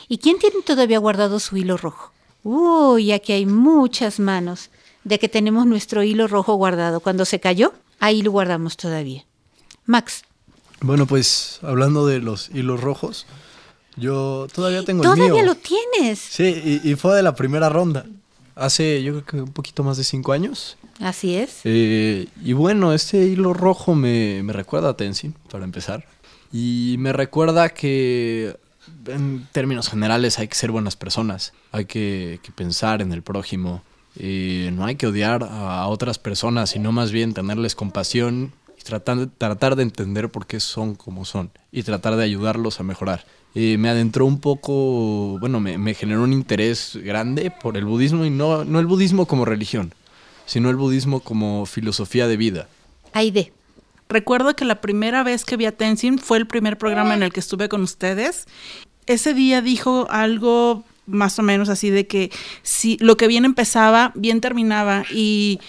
¿Y 0.07 0.17
quién 0.17 0.37
tiene 0.39 0.61
todavía 0.61 0.99
guardado 0.99 1.39
su 1.39 1.57
hilo 1.57 1.77
rojo? 1.77 2.11
Uy, 2.43 3.11
aquí 3.11 3.33
hay 3.33 3.45
muchas 3.45 4.19
manos 4.19 4.69
de 5.03 5.19
que 5.19 5.29
tenemos 5.29 5.65
nuestro 5.65 6.03
hilo 6.03 6.27
rojo 6.27 6.55
guardado. 6.55 6.99
Cuando 6.99 7.25
se 7.25 7.39
cayó, 7.39 7.73
ahí 7.99 8.21
lo 8.21 8.31
guardamos 8.31 8.77
todavía. 8.77 9.25
Max. 9.85 10.23
Bueno, 10.81 11.07
pues 11.07 11.59
hablando 11.63 12.05
de 12.05 12.19
los 12.19 12.49
hilos 12.49 12.81
rojos, 12.81 13.25
yo 13.97 14.47
todavía 14.53 14.83
tengo 14.83 15.03
el 15.03 15.09
mío. 15.09 15.27
¿Todavía 15.27 15.43
lo 15.43 15.55
tienes? 15.55 16.19
Sí, 16.19 16.81
y, 16.83 16.95
fue 16.95 17.15
de 17.15 17.23
la 17.23 17.35
primera 17.35 17.67
ronda. 17.67 18.05
Hace, 18.55 19.03
yo 19.03 19.13
creo 19.13 19.25
que 19.25 19.41
un 19.41 19.53
poquito 19.53 19.83
más 19.83 19.97
de 19.97 20.03
cinco 20.03 20.33
años. 20.33 20.77
Así 20.99 21.35
es. 21.35 21.61
Eh, 21.63 22.27
y 22.43 22.53
bueno, 22.53 22.93
este 22.93 23.25
hilo 23.25 23.53
rojo 23.53 23.95
me, 23.95 24.43
recuerda 24.47 24.89
a 24.89 24.97
Tenzin, 24.97 25.33
para 25.51 25.63
empezar. 25.63 26.05
Y 26.51 26.95
me 26.99 27.11
recuerda 27.11 27.69
que 27.69 28.55
en 29.07 29.47
términos 29.51 29.89
generales 29.89 30.39
hay 30.39 30.47
que 30.47 30.55
ser 30.55 30.71
buenas 30.71 30.95
personas. 30.95 31.53
Hay 31.71 31.85
que, 31.85 32.39
pensar 32.55 33.01
en 33.01 33.11
el 33.11 33.23
prójimo. 33.23 33.83
y 34.19 34.69
no 34.73 34.85
hay 34.85 34.95
que 34.95 35.07
odiar 35.07 35.43
a 35.43 35.87
otras 35.87 36.19
personas, 36.19 36.71
sino 36.71 36.91
más 36.91 37.11
bien 37.11 37.33
tenerles 37.33 37.75
compasión 37.75 38.53
y 38.77 38.83
tratar, 38.83 39.27
tratar 39.37 39.75
de 39.75 39.83
entender 39.83 40.29
por 40.29 40.45
qué 40.45 40.59
son 40.59 40.95
como 40.95 41.25
son 41.25 41.51
y 41.71 41.83
tratar 41.83 42.15
de 42.15 42.23
ayudarlos 42.23 42.79
a 42.79 42.83
mejorar. 42.83 43.25
Eh, 43.55 43.77
me 43.77 43.89
adentró 43.89 44.25
un 44.25 44.39
poco, 44.39 45.39
bueno, 45.39 45.59
me, 45.59 45.93
generó 45.93 46.23
un 46.23 46.33
interés 46.33 46.97
grande 47.01 47.51
por 47.51 47.75
el 47.75 47.85
budismo 47.85 48.23
y 48.25 48.29
no, 48.29 48.65
no 48.65 48.79
el 48.79 48.85
budismo 48.85 49.25
como 49.25 49.45
religión, 49.45 49.93
sino 50.45 50.69
el 50.69 50.75
budismo 50.75 51.21
como 51.21 51.65
filosofía 51.65 52.27
de 52.27 52.37
vida. 52.37 52.67
Aide. 53.13 53.51
Recuerdo 54.09 54.55
que 54.55 54.63
la 54.63 54.79
primera 54.79 55.23
vez 55.23 55.43
que 55.43 55.57
vi 55.57 55.65
a 55.65 55.71
Tenzin 55.71 56.19
fue 56.19 56.37
el 56.37 56.47
primer 56.47 56.77
programa 56.77 57.13
en 57.13 57.23
el 57.23 57.33
que 57.33 57.39
estuve 57.39 57.67
con 57.67 57.81
ustedes. 57.81 58.45
Ese 59.05 59.33
día 59.33 59.61
dijo 59.61 60.07
algo 60.09 60.85
más 61.07 61.39
o 61.39 61.43
menos 61.43 61.69
así 61.69 61.89
de 61.89 62.05
que 62.05 62.31
si 62.61 62.97
lo 62.99 63.17
que 63.17 63.27
bien 63.27 63.43
empezaba, 63.43 64.11
bien 64.15 64.39
terminaba 64.39 65.03
y, 65.11 65.59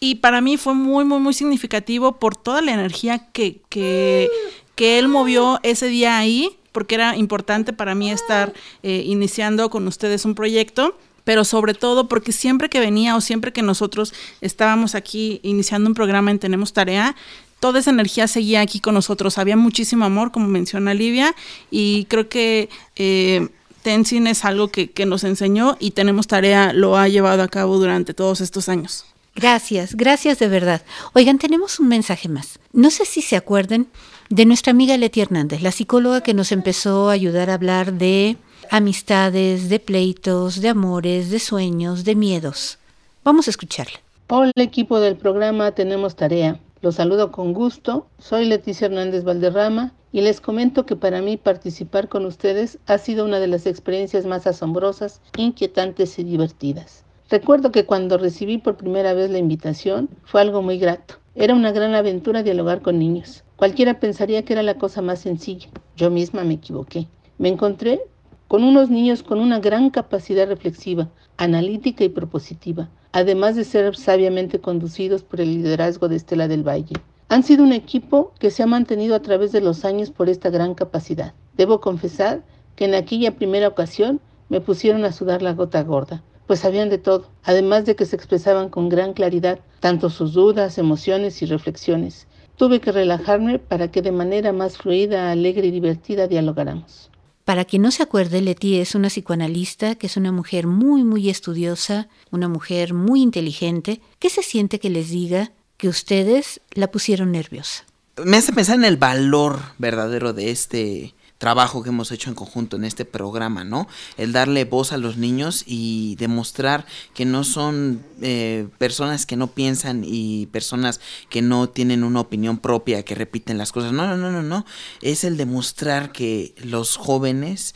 y 0.00 0.16
para 0.16 0.40
mí 0.40 0.56
fue 0.56 0.74
muy, 0.74 1.04
muy, 1.04 1.18
muy 1.18 1.34
significativo 1.34 2.18
por 2.18 2.36
toda 2.36 2.60
la 2.62 2.72
energía 2.72 3.26
que, 3.32 3.60
que, 3.68 4.28
que 4.74 4.98
él 4.98 5.08
movió 5.08 5.60
ese 5.62 5.86
día 5.86 6.18
ahí 6.18 6.56
porque 6.72 6.96
era 6.96 7.16
importante 7.16 7.72
para 7.72 7.94
mí 7.94 8.10
estar 8.10 8.52
eh, 8.82 9.04
iniciando 9.06 9.70
con 9.70 9.86
ustedes 9.86 10.24
un 10.24 10.34
proyecto 10.34 10.96
pero 11.24 11.44
sobre 11.44 11.74
todo 11.74 12.06
porque 12.06 12.32
siempre 12.32 12.68
que 12.68 12.80
venía 12.80 13.16
o 13.16 13.20
siempre 13.20 13.52
que 13.52 13.62
nosotros 13.62 14.12
estábamos 14.40 14.94
aquí 14.94 15.40
iniciando 15.42 15.88
un 15.88 15.94
programa 15.94 16.30
en 16.30 16.38
Tenemos 16.38 16.72
Tarea, 16.72 17.16
toda 17.60 17.80
esa 17.80 17.90
energía 17.90 18.28
seguía 18.28 18.60
aquí 18.60 18.78
con 18.78 18.94
nosotros. 18.94 19.38
Había 19.38 19.56
muchísimo 19.56 20.04
amor, 20.04 20.32
como 20.32 20.48
menciona 20.48 20.92
Livia, 20.92 21.34
y 21.70 22.04
creo 22.10 22.28
que 22.28 22.68
eh, 22.96 23.48
Tenzin 23.82 24.26
es 24.26 24.44
algo 24.44 24.68
que, 24.68 24.90
que 24.90 25.06
nos 25.06 25.24
enseñó 25.24 25.76
y 25.80 25.92
Tenemos 25.92 26.26
Tarea 26.26 26.74
lo 26.74 26.98
ha 26.98 27.08
llevado 27.08 27.42
a 27.42 27.48
cabo 27.48 27.78
durante 27.78 28.12
todos 28.12 28.42
estos 28.42 28.68
años. 28.68 29.06
Gracias, 29.34 29.96
gracias 29.96 30.38
de 30.38 30.48
verdad. 30.48 30.82
Oigan, 31.12 31.38
tenemos 31.38 31.80
un 31.80 31.88
mensaje 31.88 32.28
más. 32.28 32.60
No 32.72 32.90
sé 32.90 33.04
si 33.04 33.20
se 33.20 33.36
acuerden 33.36 33.88
de 34.30 34.46
nuestra 34.46 34.70
amiga 34.70 34.96
Leti 34.96 35.20
Hernández, 35.20 35.60
la 35.60 35.72
psicóloga 35.72 36.20
que 36.20 36.34
nos 36.34 36.52
empezó 36.52 37.10
a 37.10 37.14
ayudar 37.14 37.50
a 37.50 37.54
hablar 37.54 37.94
de 37.94 38.36
amistades, 38.70 39.68
de 39.68 39.80
pleitos, 39.80 40.60
de 40.60 40.68
amores, 40.68 41.30
de 41.30 41.40
sueños, 41.40 42.04
de 42.04 42.14
miedos. 42.14 42.78
Vamos 43.24 43.48
a 43.48 43.50
escucharla. 43.50 43.98
Hola 44.28 44.52
equipo 44.56 45.00
del 45.00 45.16
programa 45.16 45.72
Tenemos 45.72 46.14
Tarea. 46.14 46.60
Los 46.80 46.96
saludo 46.96 47.32
con 47.32 47.52
gusto. 47.52 48.06
Soy 48.18 48.44
Leticia 48.44 48.86
Hernández 48.86 49.24
Valderrama 49.24 49.94
y 50.12 50.20
les 50.20 50.40
comento 50.40 50.86
que 50.86 50.96
para 50.96 51.22
mí 51.22 51.36
participar 51.36 52.08
con 52.08 52.24
ustedes 52.24 52.78
ha 52.86 52.98
sido 52.98 53.24
una 53.24 53.40
de 53.40 53.48
las 53.48 53.66
experiencias 53.66 54.26
más 54.26 54.46
asombrosas, 54.46 55.20
inquietantes 55.36 56.18
y 56.18 56.24
divertidas. 56.24 57.03
Recuerdo 57.34 57.72
que 57.72 57.84
cuando 57.84 58.16
recibí 58.16 58.58
por 58.58 58.76
primera 58.76 59.12
vez 59.12 59.28
la 59.28 59.38
invitación 59.38 60.08
fue 60.22 60.40
algo 60.40 60.62
muy 60.62 60.78
grato. 60.78 61.16
Era 61.34 61.56
una 61.56 61.72
gran 61.72 61.92
aventura 61.96 62.44
dialogar 62.44 62.80
con 62.80 62.96
niños. 62.96 63.42
Cualquiera 63.56 63.98
pensaría 63.98 64.44
que 64.44 64.52
era 64.52 64.62
la 64.62 64.78
cosa 64.78 65.02
más 65.02 65.18
sencilla. 65.18 65.68
Yo 65.96 66.12
misma 66.12 66.44
me 66.44 66.54
equivoqué. 66.54 67.08
Me 67.38 67.48
encontré 67.48 68.00
con 68.46 68.62
unos 68.62 68.88
niños 68.88 69.24
con 69.24 69.40
una 69.40 69.58
gran 69.58 69.90
capacidad 69.90 70.46
reflexiva, 70.46 71.08
analítica 71.36 72.04
y 72.04 72.08
propositiva, 72.08 72.88
además 73.10 73.56
de 73.56 73.64
ser 73.64 73.96
sabiamente 73.96 74.60
conducidos 74.60 75.24
por 75.24 75.40
el 75.40 75.56
liderazgo 75.56 76.06
de 76.06 76.14
Estela 76.14 76.46
del 76.46 76.62
Valle. 76.62 76.94
Han 77.30 77.42
sido 77.42 77.64
un 77.64 77.72
equipo 77.72 78.32
que 78.38 78.52
se 78.52 78.62
ha 78.62 78.66
mantenido 78.66 79.16
a 79.16 79.22
través 79.22 79.50
de 79.50 79.60
los 79.60 79.84
años 79.84 80.12
por 80.12 80.28
esta 80.28 80.50
gran 80.50 80.76
capacidad. 80.76 81.34
Debo 81.56 81.80
confesar 81.80 82.44
que 82.76 82.84
en 82.84 82.94
aquella 82.94 83.34
primera 83.34 83.66
ocasión 83.66 84.20
me 84.48 84.60
pusieron 84.60 85.04
a 85.04 85.10
sudar 85.10 85.42
la 85.42 85.52
gota 85.54 85.82
gorda, 85.82 86.22
pues 86.46 86.60
sabían 86.60 86.90
de 86.90 86.98
todo, 86.98 87.28
además 87.42 87.84
de 87.84 87.96
que 87.96 88.06
se 88.06 88.16
expresaban 88.16 88.68
con 88.68 88.88
gran 88.88 89.12
claridad 89.12 89.60
tanto 89.80 90.10
sus 90.10 90.32
dudas, 90.32 90.78
emociones 90.78 91.42
y 91.42 91.46
reflexiones. 91.46 92.26
Tuve 92.56 92.80
que 92.80 92.92
relajarme 92.92 93.58
para 93.58 93.90
que 93.90 94.02
de 94.02 94.12
manera 94.12 94.52
más 94.52 94.78
fluida, 94.78 95.30
alegre 95.30 95.66
y 95.66 95.70
divertida 95.70 96.28
dialogáramos. 96.28 97.10
Para 97.44 97.64
quien 97.66 97.82
no 97.82 97.90
se 97.90 98.02
acuerde, 98.02 98.40
Leti 98.40 98.78
es 98.78 98.94
una 98.94 99.08
psicoanalista 99.08 99.96
que 99.96 100.06
es 100.06 100.16
una 100.16 100.32
mujer 100.32 100.66
muy, 100.66 101.04
muy 101.04 101.28
estudiosa, 101.28 102.08
una 102.30 102.48
mujer 102.48 102.94
muy 102.94 103.20
inteligente. 103.20 104.00
¿Qué 104.18 104.30
se 104.30 104.42
siente 104.42 104.78
que 104.78 104.88
les 104.88 105.10
diga 105.10 105.52
que 105.76 105.88
ustedes 105.88 106.60
la 106.70 106.90
pusieron 106.90 107.32
nerviosa? 107.32 107.84
Me 108.24 108.38
hace 108.38 108.52
pensar 108.52 108.76
en 108.76 108.84
el 108.84 108.96
valor 108.96 109.58
verdadero 109.76 110.32
de 110.32 110.50
este 110.50 111.14
trabajo 111.44 111.82
que 111.82 111.90
hemos 111.90 112.10
hecho 112.10 112.30
en 112.30 112.34
conjunto 112.34 112.76
en 112.76 112.84
este 112.84 113.04
programa, 113.04 113.64
¿no? 113.64 113.86
El 114.16 114.32
darle 114.32 114.64
voz 114.64 114.92
a 114.92 114.96
los 114.96 115.18
niños 115.18 115.62
y 115.66 116.16
demostrar 116.16 116.86
que 117.12 117.26
no 117.26 117.44
son 117.44 118.02
eh, 118.22 118.66
personas 118.78 119.26
que 119.26 119.36
no 119.36 119.48
piensan 119.48 120.04
y 120.06 120.46
personas 120.46 121.02
que 121.28 121.42
no 121.42 121.68
tienen 121.68 122.02
una 122.02 122.20
opinión 122.20 122.56
propia, 122.56 123.02
que 123.02 123.14
repiten 123.14 123.58
las 123.58 123.72
cosas. 123.72 123.92
No, 123.92 124.06
no, 124.06 124.16
no, 124.16 124.32
no, 124.32 124.42
no. 124.42 124.64
Es 125.02 125.22
el 125.22 125.36
demostrar 125.36 126.12
que 126.12 126.54
los 126.64 126.96
jóvenes 126.96 127.74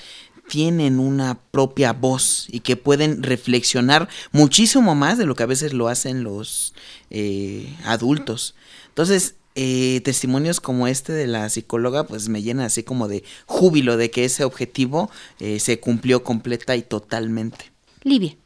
tienen 0.49 0.99
una 0.99 1.39
propia 1.51 1.93
voz 1.93 2.47
y 2.49 2.61
que 2.61 2.77
pueden 2.77 3.23
reflexionar 3.23 4.09
muchísimo 4.33 4.95
más 4.95 5.19
de 5.19 5.27
lo 5.27 5.35
que 5.35 5.43
a 5.43 5.47
veces 5.55 5.75
lo 5.75 5.89
hacen 5.89 6.25
los 6.25 6.73
eh, 7.11 7.77
adultos. 7.85 8.55
Entonces, 8.89 9.35
eh, 9.61 10.01
testimonios 10.05 10.61
como 10.61 10.87
este 10.87 11.13
de 11.13 11.27
la 11.27 11.49
psicóloga 11.49 12.07
pues 12.07 12.29
me 12.29 12.43
llena 12.43 12.67
así 12.67 12.85
como 12.85 13.09
de 13.09 13.25
júbilo 13.47 13.97
de 13.97 14.09
que 14.09 14.25
ese 14.25 14.45
objetivo 14.45 15.11
eh, 15.41 15.59
se 15.59 15.81
cumplió 15.81 16.23
completa 16.23 16.77
y 16.77 16.83
totalmente. 16.83 17.73
Livia. 18.05 18.37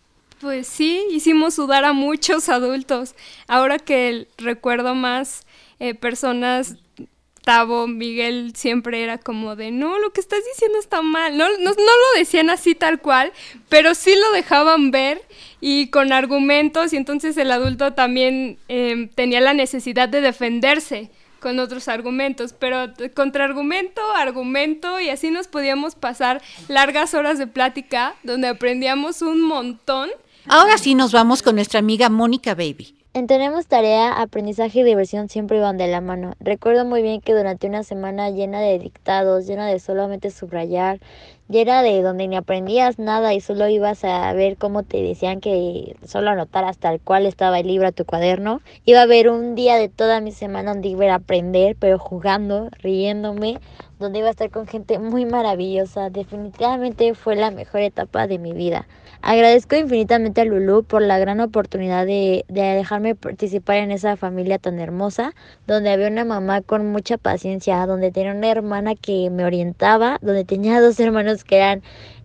Pues 0.41 0.67
sí, 0.67 1.05
hicimos 1.11 1.53
sudar 1.53 1.85
a 1.85 1.93
muchos 1.93 2.49
adultos. 2.49 3.15
Ahora 3.47 3.79
que 3.79 4.27
recuerdo 4.39 4.95
más 4.95 5.43
eh, 5.81 5.95
personas 5.95 6.77
Miguel 7.89 8.53
siempre 8.55 9.03
era 9.03 9.19
como 9.19 9.57
de, 9.57 9.71
no, 9.71 9.99
lo 9.99 10.13
que 10.13 10.21
estás 10.21 10.41
diciendo 10.53 10.79
está 10.79 11.03
mal. 11.03 11.37
No, 11.37 11.49
no, 11.49 11.71
lo 11.73 12.19
decían 12.19 12.51
así 12.51 12.75
tal 12.75 13.01
cual, 13.01 13.33
pero 13.69 13.95
sí 13.95 14.15
lo 14.15 14.33
dejaban 14.33 14.91
ver 14.91 15.23
y 15.61 15.89
con 15.89 16.13
argumentos 16.13 16.93
y 16.93 16.97
entonces 16.97 17.37
el 17.37 17.51
adulto 17.51 17.93
también 17.93 18.59
em, 18.69 19.09
tenía 19.09 19.41
la 19.41 19.55
necesidad 19.55 20.09
de 20.09 20.21
defenderse 20.21 21.11
con 21.41 21.59
otros 21.59 21.89
argumentos, 21.89 22.55
pero 22.57 22.93
contra 23.15 23.45
argumento, 23.45 24.01
argumento 24.15 25.01
y 25.01 25.09
así 25.11 25.31
nos 25.31 25.49
podíamos 25.49 25.97
pasar 25.97 26.41
largas 26.69 27.15
horas 27.15 27.39
de 27.39 27.49
plática 27.49 28.15
donde 28.23 28.49
aprendíamos 28.49 29.23
un 29.23 29.43
montón. 29.43 30.11
Ahora 30.47 30.79
sí 30.79 30.95
nos 30.95 31.13
vamos 31.13 31.43
con 31.43 31.57
nuestra 31.57 31.81
amiga 31.81 32.09
Mónica 32.09 32.55
Baby. 32.55 33.02
En 33.15 33.27
Tenemos 33.27 33.67
Tarea, 33.67 34.11
aprendizaje 34.23 34.81
y 34.81 34.85
diversión 34.85 35.29
siempre 35.29 35.59
iban 35.59 35.77
de 35.77 35.87
la 35.87 36.01
mano. 36.01 36.33
Recuerdo 36.41 36.87
muy 36.87 37.03
bien 37.03 37.21
que 37.21 37.35
durante 37.35 37.67
una 37.67 37.83
semana 37.83 38.31
llena 38.31 38.61
de 38.61 38.79
dictados, 38.79 39.47
llena 39.47 39.67
de 39.67 39.79
solamente 39.81 40.31
subrayar, 40.31 40.99
llena 41.47 41.83
de 41.83 42.01
donde 42.01 42.27
ni 42.27 42.37
aprendías 42.37 42.99
nada 42.99 43.35
y 43.35 43.43
solo 43.43 43.69
ibas 43.69 44.03
a 44.05 44.33
ver 44.33 44.57
cómo 44.57 44.83
te 44.83 45.03
decían 45.03 45.43
que 45.43 45.95
solo 46.07 46.31
anotaras 46.31 46.79
tal 46.79 47.01
cual 47.01 47.27
estaba 47.27 47.61
el 47.61 47.67
libro 47.67 47.89
a 47.89 47.93
tu 47.93 48.07
cuaderno, 48.07 48.63
iba 48.87 49.01
a 49.01 49.03
haber 49.03 49.29
un 49.29 49.57
día 49.57 49.77
de 49.77 49.91
toda 49.91 50.23
mi 50.23 50.33
semana 50.33 50.73
donde 50.73 50.89
iba 50.89 51.13
a 51.13 51.17
aprender, 51.17 51.77
pero 51.79 51.99
jugando, 51.99 52.71
riéndome, 52.81 53.61
donde 54.03 54.19
iba 54.19 54.29
a 54.29 54.33
estar 54.33 54.51
con 54.51 54.67
gente 54.67 54.99
muy 54.99 55.25
maravillosa. 55.25 56.11
Definitivamente 56.11 57.15
fue 57.15 57.37
la 57.37 57.51
mejor 57.51 57.81
etapa 57.81 58.27
de 58.27 58.39
mi 58.39 58.53
vida. 58.53 58.87
Agradezco 59.23 59.77
infinitamente 59.77 60.41
a 60.41 60.45
Lulu 60.45 60.83
por 60.83 61.01
la 61.01 61.19
gran 61.19 61.41
oportunidad 61.41 62.05
de, 62.05 62.45
de, 62.49 62.61
dejarme 62.61 63.15
participar 63.15 63.77
en 63.77 63.93
esa 63.93 64.17
familia 64.17 64.59
tan 64.59 64.81
hermosa, 64.81 65.33
donde 65.69 65.91
había 65.91 66.09
una 66.09 66.25
mamá 66.25 66.61
con 66.61 66.91
mucha 66.91 67.17
paciencia, 67.19 67.87
donde 67.87 68.11
tenía 68.11 68.33
una 68.33 68.51
hermana 68.51 68.97
que 68.97 69.31
me 69.31 69.45
orientaba, 69.45 70.19
donde 70.23 70.45
tenía 70.45 70.81
dos 70.81 70.99
hermanos 70.99 71.45
que 71.45 71.57
eran 71.57 71.83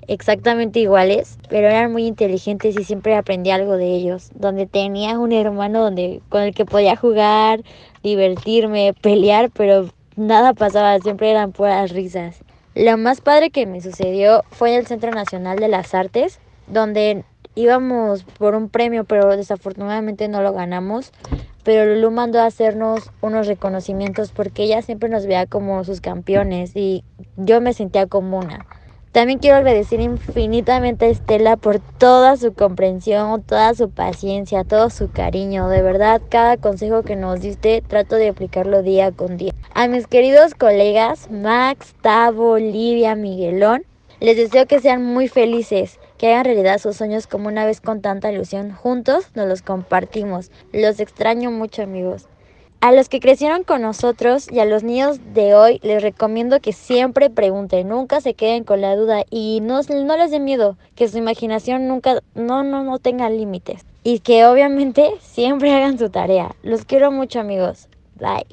exactamente 0.07 0.79
iguales, 0.79 1.37
pero 1.49 1.67
eran 1.67 1.91
muy 1.91 2.07
inteligentes 2.07 2.75
y 2.79 2.83
siempre 2.83 3.15
aprendí 3.15 3.51
algo 3.51 3.77
de 3.77 3.93
ellos, 3.93 4.31
donde 4.33 4.65
tenía 4.65 5.19
un 5.19 5.33
hermano 5.33 5.81
donde 5.81 6.21
con 6.29 6.41
el 6.41 6.55
que 6.55 6.65
podía 6.65 6.95
jugar, 6.95 7.61
divertirme, 8.01 8.93
pelear, 9.01 9.51
pero 9.51 9.89
nada 10.17 10.53
pasaba, 10.53 10.99
siempre 10.99 11.31
eran 11.31 11.53
puras 11.53 11.91
risas. 11.91 12.43
Lo 12.75 12.97
más 12.97 13.21
padre 13.21 13.49
que 13.49 13.65
me 13.65 13.81
sucedió 13.81 14.43
fue 14.51 14.71
en 14.73 14.79
el 14.79 14.87
Centro 14.87 15.11
Nacional 15.11 15.57
de 15.57 15.67
las 15.67 15.93
Artes, 15.93 16.39
donde 16.67 17.23
íbamos 17.55 18.23
por 18.23 18.53
un 18.53 18.69
premio, 18.69 19.03
pero 19.05 19.35
desafortunadamente 19.35 20.27
no 20.27 20.41
lo 20.41 20.53
ganamos. 20.53 21.11
Pero 21.63 21.85
Lulu 21.95 22.11
mandó 22.11 22.39
a 22.39 22.45
hacernos 22.45 23.11
unos 23.21 23.47
reconocimientos 23.47 24.31
porque 24.31 24.63
ella 24.63 24.81
siempre 24.81 25.09
nos 25.09 25.25
veía 25.25 25.47
como 25.47 25.83
sus 25.83 26.01
campeones 26.01 26.75
y 26.75 27.03
yo 27.35 27.59
me 27.61 27.73
sentía 27.73 28.07
como 28.07 28.37
una. 28.37 28.65
También 29.17 29.39
quiero 29.39 29.57
agradecer 29.57 29.99
infinitamente 29.99 31.05
a 31.05 31.09
Estela 31.09 31.57
por 31.57 31.79
toda 31.79 32.37
su 32.37 32.53
comprensión, 32.53 33.41
toda 33.41 33.73
su 33.73 33.89
paciencia, 33.89 34.63
todo 34.63 34.91
su 34.91 35.09
cariño. 35.09 35.69
De 35.69 35.81
verdad, 35.81 36.21
cada 36.29 36.57
consejo 36.57 37.01
que 37.01 37.15
nos 37.15 37.41
diste 37.41 37.81
trato 37.81 38.15
de 38.17 38.29
aplicarlo 38.29 38.83
día 38.83 39.11
con 39.11 39.37
día. 39.37 39.53
A 39.73 39.87
mis 39.87 40.05
queridos 40.05 40.53
colegas 40.53 41.31
Max, 41.31 41.95
Tavo, 42.03 42.51
Olivia, 42.51 43.15
Miguelón, 43.15 43.85
les 44.19 44.37
deseo 44.37 44.67
que 44.67 44.79
sean 44.81 45.03
muy 45.03 45.27
felices, 45.27 45.99
que 46.19 46.27
hagan 46.27 46.45
realidad 46.45 46.77
sus 46.77 46.97
sueños 46.97 47.25
como 47.25 47.47
una 47.47 47.65
vez 47.65 47.81
con 47.81 48.03
tanta 48.03 48.31
ilusión. 48.31 48.71
Juntos 48.71 49.31
nos 49.33 49.47
los 49.47 49.63
compartimos. 49.63 50.51
Los 50.73 50.99
extraño 50.99 51.49
mucho 51.49 51.81
amigos. 51.81 52.27
A 52.79 52.91
los 52.91 53.09
que 53.09 53.19
crecieron 53.19 53.63
con 53.63 53.81
nosotros 53.81 54.47
y 54.51 54.59
a 54.59 54.65
los 54.65 54.83
niños 54.83 55.19
de 55.33 55.55
hoy 55.55 55.79
les 55.81 56.03
recomiendo 56.03 56.59
que 56.59 56.73
siempre 56.73 57.31
pregunten, 57.31 57.87
nunca 57.87 58.21
se 58.21 58.35
queden 58.35 58.63
con 58.63 58.81
la 58.81 58.95
duda 58.95 59.23
y 59.31 59.59
no, 59.63 59.81
no 59.81 60.17
les 60.17 60.29
den 60.29 60.45
miedo, 60.45 60.77
que 60.95 61.07
su 61.07 61.17
imaginación 61.17 61.87
nunca, 61.87 62.21
no, 62.35 62.63
no, 62.63 62.83
no 62.83 62.99
tenga 62.99 63.29
límites. 63.29 63.83
Y 64.03 64.19
que 64.19 64.45
obviamente 64.45 65.11
siempre 65.21 65.73
hagan 65.73 65.97
su 65.97 66.09
tarea. 66.11 66.55
Los 66.61 66.85
quiero 66.85 67.11
mucho 67.11 67.39
amigos. 67.39 67.87
Bye. 68.15 68.45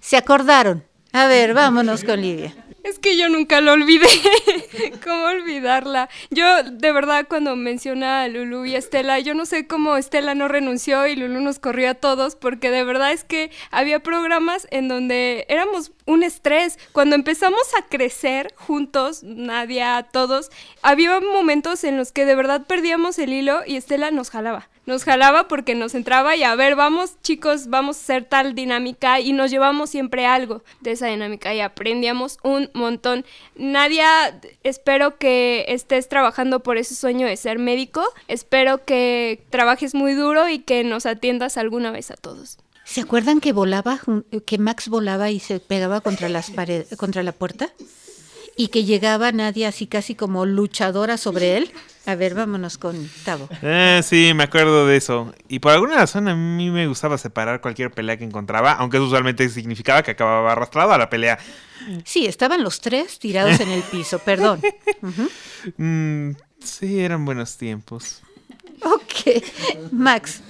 Se 0.00 0.16
acordaron. 0.16 0.84
A 1.12 1.26
ver, 1.26 1.54
vámonos 1.54 2.02
con 2.02 2.20
Lidia. 2.20 2.52
Es 2.84 2.98
que 2.98 3.16
yo 3.16 3.28
nunca 3.28 3.60
lo 3.60 3.72
olvidé. 3.72 4.08
¿Cómo 5.04 5.24
olvidarla? 5.26 6.08
Yo, 6.30 6.64
de 6.64 6.92
verdad, 6.92 7.26
cuando 7.28 7.54
menciona 7.54 8.22
a 8.22 8.28
Lulu 8.28 8.64
y 8.64 8.74
a 8.74 8.78
Estela, 8.78 9.20
yo 9.20 9.34
no 9.34 9.46
sé 9.46 9.66
cómo 9.66 9.96
Estela 9.96 10.34
no 10.34 10.48
renunció 10.48 11.06
y 11.06 11.14
Lulu 11.14 11.40
nos 11.40 11.58
corrió 11.58 11.90
a 11.90 11.94
todos, 11.94 12.34
porque 12.34 12.70
de 12.70 12.82
verdad 12.82 13.12
es 13.12 13.22
que 13.22 13.50
había 13.70 14.00
programas 14.00 14.66
en 14.70 14.88
donde 14.88 15.46
éramos 15.48 15.92
un 16.06 16.24
estrés. 16.24 16.78
Cuando 16.92 17.14
empezamos 17.14 17.62
a 17.78 17.86
crecer 17.86 18.52
juntos, 18.56 19.22
Nadia, 19.22 20.08
todos, 20.12 20.50
había 20.82 21.20
momentos 21.20 21.84
en 21.84 21.96
los 21.96 22.10
que 22.10 22.24
de 22.24 22.34
verdad 22.34 22.66
perdíamos 22.66 23.18
el 23.18 23.32
hilo 23.32 23.60
y 23.66 23.76
Estela 23.76 24.10
nos 24.10 24.30
jalaba 24.30 24.71
nos 24.86 25.04
jalaba 25.04 25.48
porque 25.48 25.74
nos 25.74 25.94
entraba 25.94 26.36
y 26.36 26.42
a 26.42 26.54
ver, 26.54 26.76
vamos 26.76 27.20
chicos, 27.22 27.68
vamos 27.68 27.96
a 27.96 28.00
hacer 28.00 28.24
tal 28.24 28.54
dinámica 28.54 29.20
y 29.20 29.32
nos 29.32 29.50
llevamos 29.50 29.90
siempre 29.90 30.26
algo 30.26 30.62
de 30.80 30.92
esa 30.92 31.06
dinámica 31.06 31.54
y 31.54 31.60
aprendíamos 31.60 32.38
un 32.42 32.70
montón. 32.74 33.24
Nadia, 33.54 34.40
espero 34.62 35.18
que 35.18 35.64
estés 35.68 36.08
trabajando 36.08 36.60
por 36.60 36.76
ese 36.78 36.94
sueño 36.94 37.26
de 37.26 37.36
ser 37.36 37.58
médico, 37.58 38.04
espero 38.28 38.84
que 38.84 39.44
trabajes 39.50 39.94
muy 39.94 40.14
duro 40.14 40.48
y 40.48 40.58
que 40.58 40.84
nos 40.84 41.06
atiendas 41.06 41.56
alguna 41.56 41.90
vez 41.90 42.10
a 42.10 42.14
todos. 42.14 42.58
¿Se 42.84 43.00
acuerdan 43.00 43.40
que 43.40 43.52
volaba, 43.52 44.00
que 44.44 44.58
Max 44.58 44.88
volaba 44.88 45.30
y 45.30 45.38
se 45.38 45.60
pegaba 45.60 46.00
contra 46.00 46.28
las 46.28 46.50
paredes, 46.50 46.96
contra 46.96 47.22
la 47.22 47.32
puerta? 47.32 47.70
Y 48.56 48.68
que 48.68 48.84
llegaba 48.84 49.32
Nadia 49.32 49.68
así 49.68 49.86
casi 49.86 50.14
como 50.14 50.44
luchadora 50.44 51.16
sobre 51.16 51.56
él. 51.56 51.72
A 52.04 52.16
ver, 52.16 52.34
vámonos 52.34 52.78
con 52.78 53.08
Tavo. 53.24 53.48
Eh, 53.62 54.00
sí, 54.02 54.32
me 54.34 54.42
acuerdo 54.44 54.86
de 54.86 54.96
eso. 54.96 55.32
Y 55.48 55.60
por 55.60 55.72
alguna 55.72 55.94
razón 55.94 56.26
a 56.28 56.34
mí 56.34 56.70
me 56.70 56.86
gustaba 56.88 57.16
separar 57.16 57.60
cualquier 57.60 57.92
pelea 57.92 58.16
que 58.16 58.24
encontraba, 58.24 58.72
aunque 58.72 58.96
eso 58.96 59.06
usualmente 59.06 59.48
significaba 59.48 60.02
que 60.02 60.10
acababa 60.10 60.52
arrastrado 60.52 60.92
a 60.92 60.98
la 60.98 61.08
pelea. 61.08 61.38
Sí, 62.04 62.26
estaban 62.26 62.62
los 62.62 62.80
tres 62.80 63.18
tirados 63.18 63.60
en 63.60 63.70
el 63.70 63.82
piso, 63.82 64.18
perdón. 64.18 64.60
Mm, 65.76 66.32
sí, 66.58 66.98
eran 66.98 67.24
buenos 67.24 67.56
tiempos. 67.56 68.20
Ok, 68.82 69.42
Max. 69.92 70.40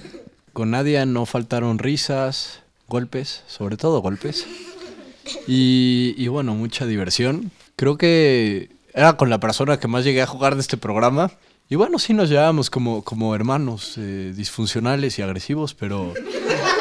Con 0.53 0.71
Nadia 0.71 1.05
no 1.05 1.27
faltaron 1.27 1.77
risas, 1.77 2.61
golpes, 2.87 3.43
sobre 3.45 3.77
todo 3.77 4.01
golpes. 4.01 4.47
Y, 5.47 6.15
y 6.17 6.27
bueno, 6.29 6.55
mucha 6.55 6.87
diversión. 6.87 7.51
Creo 7.75 7.97
que 7.97 8.69
era 8.93 9.17
con 9.17 9.29
la 9.29 9.39
persona 9.39 9.79
que 9.79 9.87
más 9.87 10.03
llegué 10.03 10.21
a 10.21 10.27
jugar 10.27 10.55
de 10.55 10.61
este 10.61 10.77
programa. 10.77 11.31
Y 11.69 11.75
bueno, 11.75 11.97
sí 11.97 12.13
nos 12.13 12.29
llevábamos 12.29 12.69
como, 12.69 13.03
como 13.03 13.33
hermanos 13.33 13.95
eh, 13.97 14.33
disfuncionales 14.35 15.17
y 15.17 15.21
agresivos, 15.21 15.73
pero, 15.73 16.13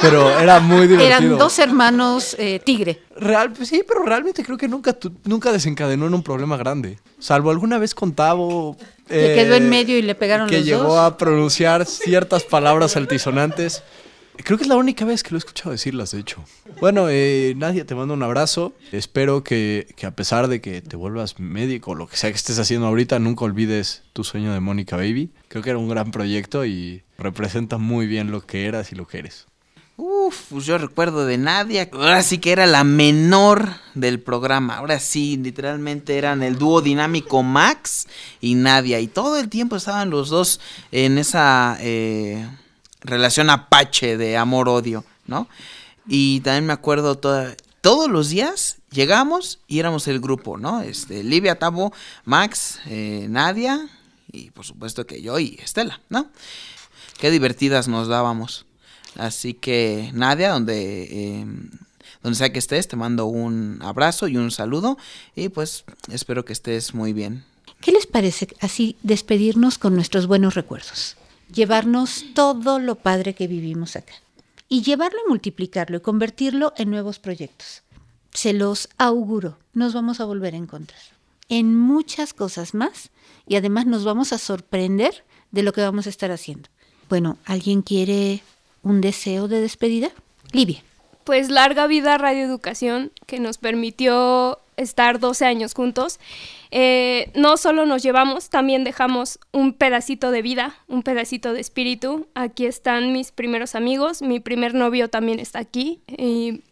pero 0.03 0.39
era 0.39 0.61
muy 0.61 0.87
divertido. 0.89 1.07
Eran 1.07 1.39
dos 1.39 1.59
hermanos 1.61 2.37
eh, 2.39 2.61
tigre. 2.63 3.01
Real, 3.17 3.53
pues 3.53 3.69
sí, 3.69 3.83
pero 3.87 4.03
realmente 4.03 4.45
creo 4.45 4.59
que 4.59 4.69
nunca, 4.69 4.99
nunca 5.25 5.53
desencadenó 5.53 6.07
en 6.09 6.15
un 6.15 6.23
problema 6.23 6.57
grande. 6.57 6.99
Salvo 7.19 7.51
alguna 7.51 7.79
vez 7.79 7.95
con 7.95 8.13
Tavo. 8.13 8.77
Que 9.09 9.35
quedó 9.35 9.55
en 9.55 9.71
medio 9.71 9.97
y 9.97 10.03
le 10.03 10.15
pegaron 10.15 10.49
Que 10.49 10.59
los 10.59 10.67
llegó 10.67 10.83
dos. 10.85 10.99
a 10.99 11.17
pronunciar 11.17 11.87
ciertas 11.87 12.43
palabras 12.43 12.97
altisonantes. 12.97 13.83
Creo 14.45 14.59
que 14.59 14.65
es 14.65 14.69
la 14.69 14.77
única 14.77 15.05
vez 15.05 15.23
que 15.23 15.31
lo 15.31 15.37
he 15.37 15.39
escuchado 15.39 15.71
decirlas, 15.71 16.11
de 16.13 16.21
hecho. 16.21 16.45
Bueno, 16.81 17.07
eh, 17.09 17.55
Nadia, 17.57 17.87
te 17.87 17.95
mando 17.95 18.15
un 18.15 18.23
abrazo. 18.23 18.75
Espero 18.91 19.45
que, 19.45 19.87
que 19.97 20.07
a 20.07 20.11
pesar 20.13 20.49
de 20.49 20.61
que 20.61 20.83
te 20.83 20.97
vuelvas 20.97 21.39
médico 21.39 21.93
o 21.93 21.95
lo 21.95 22.07
que 22.09 22.17
sea 22.17 22.31
que 22.31 22.37
estés 22.37 22.59
haciendo 22.59 22.87
ahorita, 22.87 23.19
nunca 23.19 23.45
olvides 23.45 24.03
tu 24.13 24.25
sueño 24.25 24.53
de 24.53 24.61
Mónica 24.61 24.97
Baby. 24.97 25.31
Creo 25.49 25.63
que 25.63 25.71
era 25.71 25.79
un 25.79 25.89
gran 25.89 26.11
proyecto 26.11 26.65
y 26.65 27.03
representa 27.19 27.79
muy 27.79 28.07
bien 28.07 28.31
lo 28.31 28.45
que 28.45 28.67
eras 28.67 28.93
y 28.93 28.97
lo 28.97 29.07
que 29.07 29.19
eres. 29.19 29.47
Uf, 29.97 30.47
pues 30.51 30.65
yo 30.65 30.79
recuerdo 30.79 31.27
de 31.27 31.39
Nadia. 31.39 31.89
Ahora 31.93 32.23
sí 32.23 32.39
que 32.39 32.51
era 32.51 32.67
la 32.67 32.83
menor 32.83 33.69
del 33.95 34.21
programa. 34.21 34.79
Ahora 34.79 34.99
sí, 34.99 35.37
literalmente 35.37 36.17
eran 36.17 36.43
el 36.43 36.59
dúo 36.59 36.81
dinámico 36.81 37.43
Max 37.43 38.09
y 38.41 38.55
Nadia. 38.55 39.01
Y 39.01 39.07
todo 39.07 39.39
el 39.39 39.49
tiempo 39.49 39.77
estaban 39.77 40.11
los 40.11 40.31
dos 40.31 40.61
en 40.91 41.19
esa 41.19 41.77
eh, 41.81 42.45
relación 43.03 43.51
apache 43.51 44.17
de 44.17 44.37
amor-odio, 44.37 45.05
¿no? 45.27 45.49
Y 46.07 46.41
también 46.41 46.67
me 46.67 46.73
acuerdo 46.73 47.17
toda- 47.19 47.57
todos 47.81 48.11
los 48.11 48.29
días 48.31 48.77
llegamos 48.91 49.59
y 49.67 49.79
éramos 49.81 50.07
el 50.09 50.21
grupo, 50.21 50.59
¿no? 50.59 50.83
Este, 50.83 51.23
Livia, 51.25 51.59
Tabo, 51.59 51.93
Max, 52.25 52.81
eh, 52.87 53.27
Nadia 53.29 53.89
y 54.31 54.51
por 54.51 54.65
supuesto 54.65 55.07
que 55.07 55.21
yo 55.23 55.39
y 55.39 55.59
Estela, 55.63 56.01
¿no? 56.09 56.29
Qué 57.19 57.31
divertidas 57.31 57.89
nos 57.89 58.09
dábamos. 58.09 58.67
Así 59.17 59.53
que, 59.55 60.11
Nadia, 60.15 60.51
donde, 60.53 61.03
eh, 61.05 61.47
donde 62.23 62.39
sea 62.39 62.53
que 62.53 62.59
estés, 62.59 62.89
te 62.89 62.97
mando 62.97 63.27
un 63.27 63.79
abrazo 63.83 64.27
y 64.29 64.37
un 64.37 64.51
saludo. 64.51 64.97
Y 65.37 65.49
pues 65.51 65.85
espero 66.11 66.45
que 66.45 66.53
estés 66.53 66.95
muy 66.95 67.13
bien. 67.13 67.45
¿Qué 67.81 67.93
les 67.93 68.07
parece 68.07 68.49
así 68.61 68.97
despedirnos 69.03 69.77
con 69.77 69.95
nuestros 69.95 70.27
buenos 70.27 70.55
recuerdos? 70.55 71.17
Llevarnos 71.53 72.25
todo 72.35 72.79
lo 72.79 72.95
padre 72.95 73.35
que 73.35 73.47
vivimos 73.47 73.97
acá. 73.97 74.15
Y 74.69 74.83
llevarlo 74.83 75.19
y 75.27 75.29
multiplicarlo 75.29 75.99
y 75.99 76.01
convertirlo 76.01 76.73
en 76.77 76.91
nuevos 76.91 77.19
proyectos. 77.19 77.83
Se 78.33 78.55
los 78.55 78.89
auguro, 78.97 79.59
nos 79.75 79.93
vamos 79.93 80.21
a 80.21 80.25
volver 80.25 80.55
a 80.55 80.59
encontrar. 80.59 81.01
En 81.51 81.77
muchas 81.77 82.33
cosas 82.33 82.73
más 82.73 83.11
y 83.47 83.57
además 83.57 83.85
nos 83.85 84.05
vamos 84.05 84.33
a 84.33 84.39
sorprender 84.39 85.25
de 85.51 85.63
lo 85.63 85.73
que 85.75 85.83
vamos 85.83 86.07
a 86.07 86.11
estar 86.11 86.31
haciendo. 86.31 86.71
Bueno, 87.11 87.37
¿alguien 87.45 87.83
quiere 87.83 88.43
un 88.83 89.03
deseo 89.03 89.49
de 89.49 89.61
despedida? 89.61 90.11
Livia. 90.53 90.83
Pues 91.25 91.51
larga 91.51 91.87
vida 91.87 92.17
Radio 92.17 92.45
Educación, 92.45 93.13
que 93.27 93.39
nos 93.39 93.59
permitió 93.59 94.59
estar 94.77 95.21
12 95.21 95.45
años 95.45 95.75
juntos. 95.75 96.19
Eh, 96.75 97.31
no 97.35 97.59
solo 97.59 97.85
nos 97.85 98.03
llevamos, 98.03 98.49
también 98.49 98.83
dejamos 98.83 99.39
un 99.53 99.75
pedacito 99.75 100.31
de 100.31 100.41
vida, 100.41 100.75
un 100.89 101.03
pedacito 101.03 101.53
de 101.53 101.61
espíritu. 101.61 102.27
Aquí 102.35 102.65
están 102.65 103.13
mis 103.13 103.31
primeros 103.31 103.75
amigos, 103.75 104.23
mi 104.23 104.41
primer 104.41 104.73
novio 104.73 105.09
también 105.09 105.39
está 105.39 105.59
aquí. 105.59 106.01
Y 106.09 106.63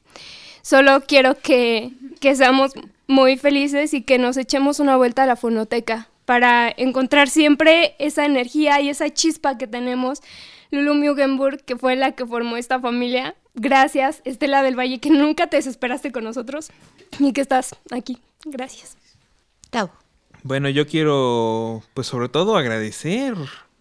solo 0.62 1.02
quiero 1.06 1.38
que, 1.38 1.92
que 2.18 2.34
seamos 2.34 2.72
muy 3.08 3.36
felices 3.36 3.92
y 3.92 4.00
que 4.00 4.18
nos 4.18 4.38
echemos 4.38 4.80
una 4.80 4.96
vuelta 4.96 5.24
a 5.24 5.26
la 5.26 5.36
fonoteca 5.36 6.08
para 6.24 6.72
encontrar 6.74 7.28
siempre 7.28 7.94
esa 7.98 8.24
energía 8.24 8.80
y 8.80 8.88
esa 8.88 9.10
chispa 9.10 9.58
que 9.58 9.66
tenemos. 9.66 10.22
Lulu 10.70 10.94
Mugenburg, 10.94 11.62
que 11.62 11.76
fue 11.76 11.94
la 11.94 12.12
que 12.12 12.24
formó 12.24 12.56
esta 12.56 12.80
familia. 12.80 13.34
Gracias, 13.54 14.22
Estela 14.24 14.62
del 14.62 14.78
Valle, 14.78 14.98
que 14.98 15.10
nunca 15.10 15.48
te 15.48 15.58
desesperaste 15.58 16.10
con 16.10 16.24
nosotros 16.24 16.70
y 17.18 17.34
que 17.34 17.42
estás 17.42 17.74
aquí. 17.90 18.18
Gracias. 18.46 18.96
Bueno, 20.42 20.68
yo 20.68 20.86
quiero, 20.86 21.82
pues 21.94 22.06
sobre 22.06 22.28
todo 22.28 22.56
agradecer. 22.56 23.34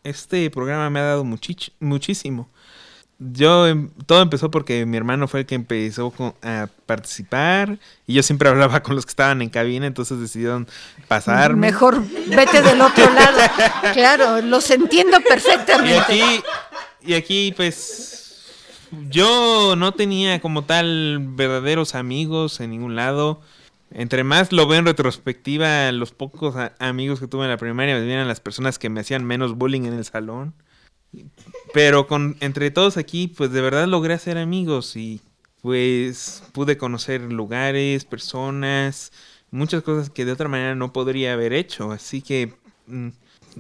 Este 0.04 0.50
programa 0.50 0.90
me 0.90 1.00
ha 1.00 1.04
dado 1.04 1.24
muchich- 1.24 1.72
muchísimo. 1.80 2.50
Yo, 3.22 3.68
em, 3.68 3.90
todo 4.06 4.22
empezó 4.22 4.50
porque 4.50 4.86
mi 4.86 4.96
hermano 4.96 5.28
fue 5.28 5.42
el 5.42 5.46
que 5.46 5.56
empezó 5.56 6.10
con- 6.12 6.34
a 6.42 6.68
participar 6.86 7.78
y 8.08 8.14
yo 8.14 8.24
siempre 8.24 8.48
hablaba 8.50 8.82
con 8.82 8.96
los 8.96 9.06
que 9.06 9.10
estaban 9.12 9.42
en 9.42 9.50
cabina, 9.50 9.88
entonces 9.88 10.20
decidieron 10.20 10.68
pasarme. 11.08 11.68
Mejor 11.68 12.02
vete 12.28 12.62
del 12.62 12.80
otro 12.82 13.10
lado. 13.14 13.38
Claro, 13.94 14.42
los 14.42 14.70
entiendo 14.72 15.18
Y 15.20 15.24
perfectamente. 15.24 16.00
aquí, 16.00 16.44
y 17.06 17.14
aquí, 17.14 17.54
pues, 17.56 18.46
yo 19.10 19.76
no 19.78 19.94
tenía 19.94 20.40
como 20.42 20.64
tal 20.64 21.20
verdaderos 21.22 21.96
amigos 21.96 22.60
en 22.62 22.70
ningún 22.72 22.96
lado. 22.96 23.42
Entre 23.92 24.24
más 24.24 24.52
lo 24.52 24.68
veo 24.68 24.80
en 24.80 24.86
retrospectiva, 24.86 25.92
los 25.92 26.12
pocos 26.12 26.56
amigos 26.80 27.20
que 27.20 27.28
tuve 27.28 27.46
en 27.46 27.50
la 27.50 27.58
primaria 27.58 28.00
me 28.00 28.14
eran 28.14 28.28
las 28.28 28.40
personas 28.40 28.78
que 28.78 28.90
me 28.90 29.02
hacían 29.02 29.26
menos 29.26 29.56
bullying 29.56 29.84
en 29.84 29.94
el 29.94 30.06
salón. 30.06 30.54
Pero 31.74 32.08
con 32.08 32.38
entre 32.40 32.70
todos 32.70 32.98
aquí, 32.98 33.28
pues 33.28 33.52
de 33.52 33.62
verdad 33.62 33.88
logré 33.88 34.14
hacer 34.14 34.38
amigos 34.38 34.96
y 34.96 35.22
pues 35.62 36.44
pude 36.52 36.78
conocer 36.78 37.22
lugares, 37.22 38.06
personas, 38.06 39.12
muchas 39.52 39.82
cosas 39.84 40.10
que 40.10 40.26
de 40.26 40.32
otra 40.32 40.48
manera 40.48 40.76
no 40.76 40.94
podría 40.94 41.34
haber 41.34 41.54
hecho. 41.54 41.92
Así 41.92 42.22
que 42.22 42.54
mm, 42.88 43.10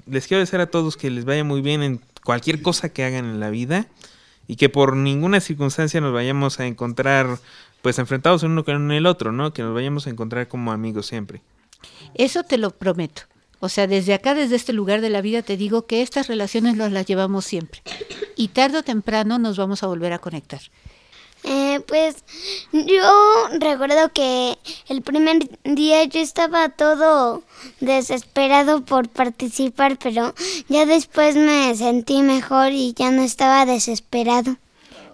les 0.05 0.27
quiero 0.27 0.41
decir 0.41 0.59
a 0.59 0.69
todos 0.69 0.95
que 0.95 1.09
les 1.09 1.25
vaya 1.25 1.43
muy 1.43 1.61
bien 1.61 1.81
en 1.81 2.01
cualquier 2.23 2.61
cosa 2.61 2.89
que 2.89 3.03
hagan 3.03 3.25
en 3.25 3.39
la 3.39 3.49
vida 3.49 3.87
y 4.47 4.55
que 4.55 4.69
por 4.69 4.95
ninguna 4.95 5.41
circunstancia 5.41 6.01
nos 6.01 6.13
vayamos 6.13 6.59
a 6.59 6.67
encontrar 6.67 7.39
pues 7.81 7.99
enfrentados 7.99 8.43
en 8.43 8.51
uno 8.51 8.63
con 8.63 8.91
el 8.91 9.05
otro, 9.05 9.31
¿no? 9.31 9.53
Que 9.53 9.61
nos 9.61 9.73
vayamos 9.73 10.07
a 10.07 10.09
encontrar 10.09 10.47
como 10.47 10.71
amigos 10.71 11.07
siempre. 11.07 11.41
Eso 12.13 12.43
te 12.43 12.57
lo 12.57 12.71
prometo. 12.71 13.23
O 13.61 13.69
sea, 13.69 13.87
desde 13.87 14.13
acá, 14.13 14.35
desde 14.35 14.55
este 14.55 14.73
lugar 14.73 15.01
de 15.01 15.09
la 15.09 15.21
vida, 15.21 15.41
te 15.41 15.57
digo 15.57 15.85
que 15.85 16.01
estas 16.01 16.27
relaciones 16.27 16.75
nos 16.75 16.91
las 16.91 17.05
llevamos 17.05 17.45
siempre. 17.45 17.81
Y 18.35 18.49
tarde 18.49 18.79
o 18.79 18.83
temprano 18.83 19.37
nos 19.37 19.57
vamos 19.57 19.83
a 19.83 19.87
volver 19.87 20.13
a 20.13 20.19
conectar. 20.19 20.61
Eh, 21.43 21.79
pues 21.87 22.17
yo 22.73 23.47
recuerdo 23.59 24.11
que 24.13 24.57
el 24.89 25.01
primer 25.01 25.39
día 25.63 26.03
yo 26.03 26.19
estaba 26.19 26.69
todo 26.69 27.43
desesperado 27.79 28.83
por 28.83 29.07
participar, 29.07 29.97
pero 29.97 30.33
ya 30.67 30.85
después 30.85 31.35
me 31.35 31.73
sentí 31.75 32.21
mejor 32.23 32.71
y 32.71 32.93
ya 32.93 33.11
no 33.11 33.23
estaba 33.23 33.65
desesperado. 33.65 34.57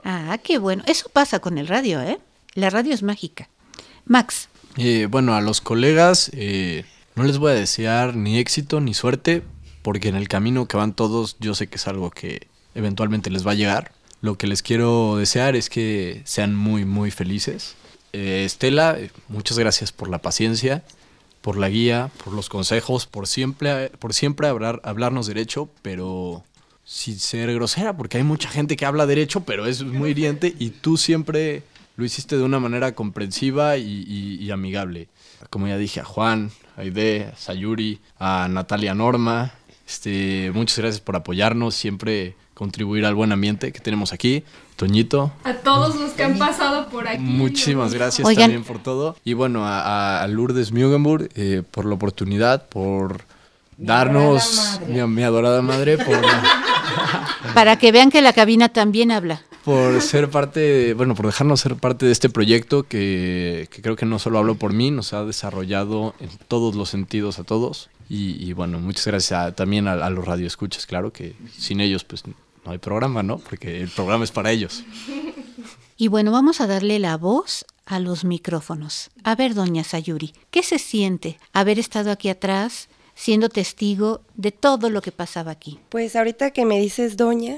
Ah, 0.04 0.38
qué 0.44 0.58
bueno. 0.58 0.84
Eso 0.88 1.10
pasa 1.10 1.40
con 1.40 1.58
el 1.58 1.68
radio, 1.68 2.02
¿eh? 2.02 2.20
La 2.56 2.70
radio 2.70 2.94
es 2.94 3.04
mágica. 3.04 3.50
Max, 4.06 4.48
Eh, 4.78 5.08
bueno, 5.10 5.36
a 5.36 5.42
los 5.42 5.60
colegas 5.60 6.32
eh, 6.34 6.86
no 7.16 7.24
les 7.24 7.38
voy 7.38 7.52
a 7.52 7.56
desear 7.56 8.16
ni 8.16 8.38
éxito 8.38 8.80
ni 8.80 8.94
suerte, 8.94 9.44
porque 9.82 10.08
en 10.08 10.16
el 10.16 10.30
camino 10.30 10.66
que 10.66 10.78
van 10.78 10.94
todos 10.94 11.36
yo 11.40 11.54
sé 11.54 11.68
que 11.68 11.76
es 11.76 11.88
algo 11.88 12.12
que 12.12 12.48
eventualmente 12.74 13.30
les 13.30 13.46
va 13.46 13.52
a 13.52 13.56
llegar. 13.56 13.92
Lo 14.22 14.38
que 14.38 14.48
les 14.48 14.62
quiero 14.62 15.18
desear 15.18 15.58
es 15.58 15.70
que 15.70 16.22
sean 16.24 16.56
muy, 16.56 16.86
muy 16.86 17.12
felices. 17.12 17.76
Eh, 18.14 18.44
Estela, 18.46 18.98
eh, 18.98 19.12
muchas 19.28 19.60
gracias 19.60 19.92
por 19.92 20.10
la 20.10 20.22
paciencia, 20.22 20.84
por 21.42 21.58
la 21.58 21.68
guía, 21.68 22.10
por 22.24 22.34
los 22.34 22.48
consejos, 22.48 23.06
por 23.06 23.28
siempre, 23.28 23.90
por 24.00 24.14
siempre 24.14 24.48
hablar, 24.48 24.80
hablarnos 24.86 25.28
derecho, 25.28 25.70
pero 25.82 26.46
sin 26.86 27.20
ser 27.20 27.54
grosera, 27.54 27.98
porque 27.98 28.18
hay 28.18 28.24
mucha 28.24 28.48
gente 28.48 28.78
que 28.78 28.86
habla 28.86 29.06
derecho, 29.06 29.42
pero 29.42 29.66
es 29.66 29.84
muy 29.84 30.12
hiriente 30.12 30.56
y 30.58 30.70
tú 30.70 30.96
siempre 30.96 31.64
lo 31.98 32.06
hiciste 32.06 32.38
de 32.38 32.44
una 32.44 32.60
manera 32.60 32.94
comprensiva 32.94 33.78
y, 33.78 34.04
y- 34.08 34.36
y 34.44 34.52
amigable. 34.52 35.08
Como 35.50 35.68
ya 35.68 35.78
dije, 35.78 36.00
a 36.02 36.06
Juan, 36.06 36.52
a 36.78 36.82
Aide, 36.82 37.32
a 37.34 37.38
Sayuri, 37.38 38.00
a 38.20 38.48
Natalia 38.50 38.94
Norma, 38.94 39.52
este, 39.88 40.52
muchas 40.54 40.80
gracias 40.80 41.00
por 41.02 41.16
apoyarnos, 41.16 41.76
siempre 41.76 42.36
contribuir 42.54 43.06
al 43.06 43.16
buen 43.16 43.32
ambiente 43.32 43.72
que 43.72 43.80
tenemos 43.80 44.14
aquí. 44.14 44.44
Toñito, 44.76 45.32
A 45.46 45.54
todos 45.54 45.96
los 45.96 46.12
que 46.12 46.24
han 46.26 46.38
pasado 46.38 46.90
por 46.90 47.08
aquí. 47.08 47.22
Muchísimas 47.22 47.94
gracias 47.94 48.28
Oigan. 48.28 48.44
también 48.52 48.64
por 48.66 48.84
todo. 48.84 49.16
Y 49.24 49.34
bueno, 49.34 49.66
a, 49.66 50.22
a 50.22 50.28
Lourdes 50.28 50.74
Mugenburg 50.74 51.30
eh, 51.36 51.64
por 51.72 51.86
la 51.86 51.96
oportunidad, 51.96 52.68
por 52.68 53.22
darnos, 53.78 54.80
mi, 54.88 55.02
mi 55.04 55.24
adorada 55.24 55.62
madre, 55.62 55.98
por, 55.98 56.20
Para 57.54 57.78
que 57.78 57.92
vean 57.92 58.10
que 58.12 58.22
la 58.22 58.34
cabina 58.34 58.70
también 58.70 59.12
habla. 59.12 59.44
Por 59.66 60.00
ser 60.02 60.30
parte, 60.30 60.94
bueno, 60.94 61.16
por 61.16 61.26
dejarnos 61.26 61.60
ser 61.60 61.76
parte 61.76 62.06
de 62.06 62.12
este 62.12 62.30
proyecto 62.30 62.84
que, 62.84 63.68
que 63.72 63.82
creo 63.82 63.96
que 63.96 64.06
no 64.06 64.20
solo 64.20 64.38
hablo 64.40 64.56
por 64.56 64.72
mí, 64.72 64.92
nos 64.92 65.12
ha 65.14 65.26
desarrollado 65.26 66.14
en 66.20 66.30
todos 66.48 66.76
los 66.76 66.90
sentidos 66.90 67.40
a 67.40 67.44
todos. 67.44 67.90
Y, 68.08 68.42
y 68.48 68.54
bueno, 68.54 68.80
muchas 68.80 69.08
gracias 69.08 69.32
a- 69.40 69.52
también 69.56 69.88
a, 69.88 69.94
a 69.94 70.10
los 70.12 70.24
radioescuchas, 70.24 70.86
claro 70.86 71.12
que 71.12 71.36
sin 71.58 71.82
ellos 71.82 72.04
pues 72.04 72.24
no 72.28 72.72
hay 72.72 72.78
programa, 72.78 73.24
¿no? 73.24 73.40
Porque 73.40 73.82
el 73.82 73.90
programa 73.90 74.24
es 74.24 74.32
para 74.32 74.52
ellos. 74.52 74.84
Y 75.98 76.10
bueno, 76.10 76.30
vamos 76.34 76.60
a 76.60 76.68
darle 76.68 77.00
la 77.00 77.16
voz 77.16 77.66
a 77.86 78.00
los 78.02 78.26
micrófonos. 78.26 79.12
A 79.24 79.34
ver, 79.36 79.54
doña 79.54 79.86
Sayuri, 79.86 80.34
¿qué 80.52 80.62
se 80.62 80.78
siente 80.78 81.40
haber 81.54 81.80
estado 81.80 82.12
aquí 82.12 82.28
atrás 82.28 82.90
siendo 83.16 83.50
testigo 83.50 84.22
de 84.36 84.52
todo 84.52 84.90
lo 84.90 85.02
que 85.02 85.12
pasaba 85.12 85.52
aquí? 85.52 85.80
Pues 85.90 86.16
ahorita 86.16 86.52
que 86.52 86.66
me 86.66 86.80
dices 86.80 87.18
doña, 87.18 87.58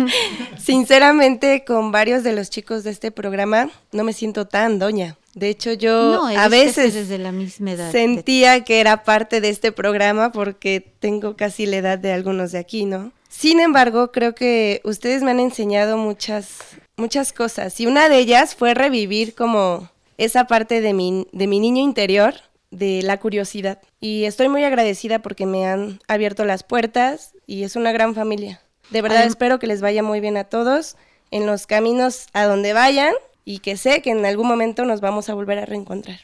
sinceramente 0.58 1.64
con 1.64 1.92
varios 1.92 2.22
de 2.24 2.32
los 2.32 2.50
chicos 2.50 2.84
de 2.84 2.90
este 2.90 3.10
programa 3.10 3.70
no 3.92 4.04
me 4.04 4.12
siento 4.12 4.46
tan 4.46 4.78
doña. 4.78 5.16
De 5.34 5.48
hecho 5.48 5.72
yo 5.72 6.12
No, 6.12 6.26
a 6.26 6.48
veces 6.48 6.94
desde 6.94 7.18
la 7.18 7.30
misma 7.30 7.72
edad. 7.72 7.92
sentía 7.92 8.64
que 8.64 8.80
era 8.80 9.04
parte 9.04 9.40
de 9.40 9.48
este 9.48 9.70
programa 9.70 10.32
porque 10.32 10.80
tengo 10.98 11.36
casi 11.36 11.66
la 11.66 11.76
edad 11.76 11.98
de 11.98 12.12
algunos 12.12 12.50
de 12.52 12.58
aquí, 12.58 12.84
¿no? 12.84 13.12
Sin 13.28 13.60
embargo, 13.60 14.10
creo 14.10 14.34
que 14.34 14.80
ustedes 14.82 15.22
me 15.22 15.30
han 15.30 15.38
enseñado 15.38 15.96
muchas, 15.96 16.58
muchas 16.96 17.32
cosas 17.32 17.78
y 17.78 17.86
una 17.86 18.08
de 18.08 18.18
ellas 18.18 18.56
fue 18.56 18.74
revivir 18.74 19.34
como 19.36 19.88
esa 20.18 20.46
parte 20.46 20.80
de 20.80 20.92
mi, 20.94 21.28
de 21.32 21.46
mi 21.46 21.60
niño 21.60 21.80
interior, 21.80 22.34
de 22.70 23.02
la 23.02 23.18
curiosidad. 23.18 23.80
Y 24.00 24.24
estoy 24.24 24.48
muy 24.48 24.64
agradecida 24.64 25.20
porque 25.20 25.46
me 25.46 25.66
han 25.66 26.00
abierto 26.08 26.44
las 26.44 26.62
puertas 26.62 27.32
y 27.46 27.64
es 27.64 27.76
una 27.76 27.92
gran 27.92 28.14
familia. 28.14 28.60
De 28.90 29.02
verdad 29.02 29.24
espero 29.24 29.58
que 29.58 29.66
les 29.66 29.80
vaya 29.80 30.02
muy 30.02 30.20
bien 30.20 30.36
a 30.36 30.44
todos 30.44 30.96
en 31.30 31.46
los 31.46 31.66
caminos 31.66 32.26
a 32.32 32.44
donde 32.44 32.72
vayan 32.72 33.14
y 33.44 33.60
que 33.60 33.76
sé 33.76 34.02
que 34.02 34.10
en 34.10 34.24
algún 34.24 34.48
momento 34.48 34.84
nos 34.84 35.00
vamos 35.00 35.28
a 35.28 35.34
volver 35.34 35.58
a 35.58 35.66
reencontrar. 35.66 36.20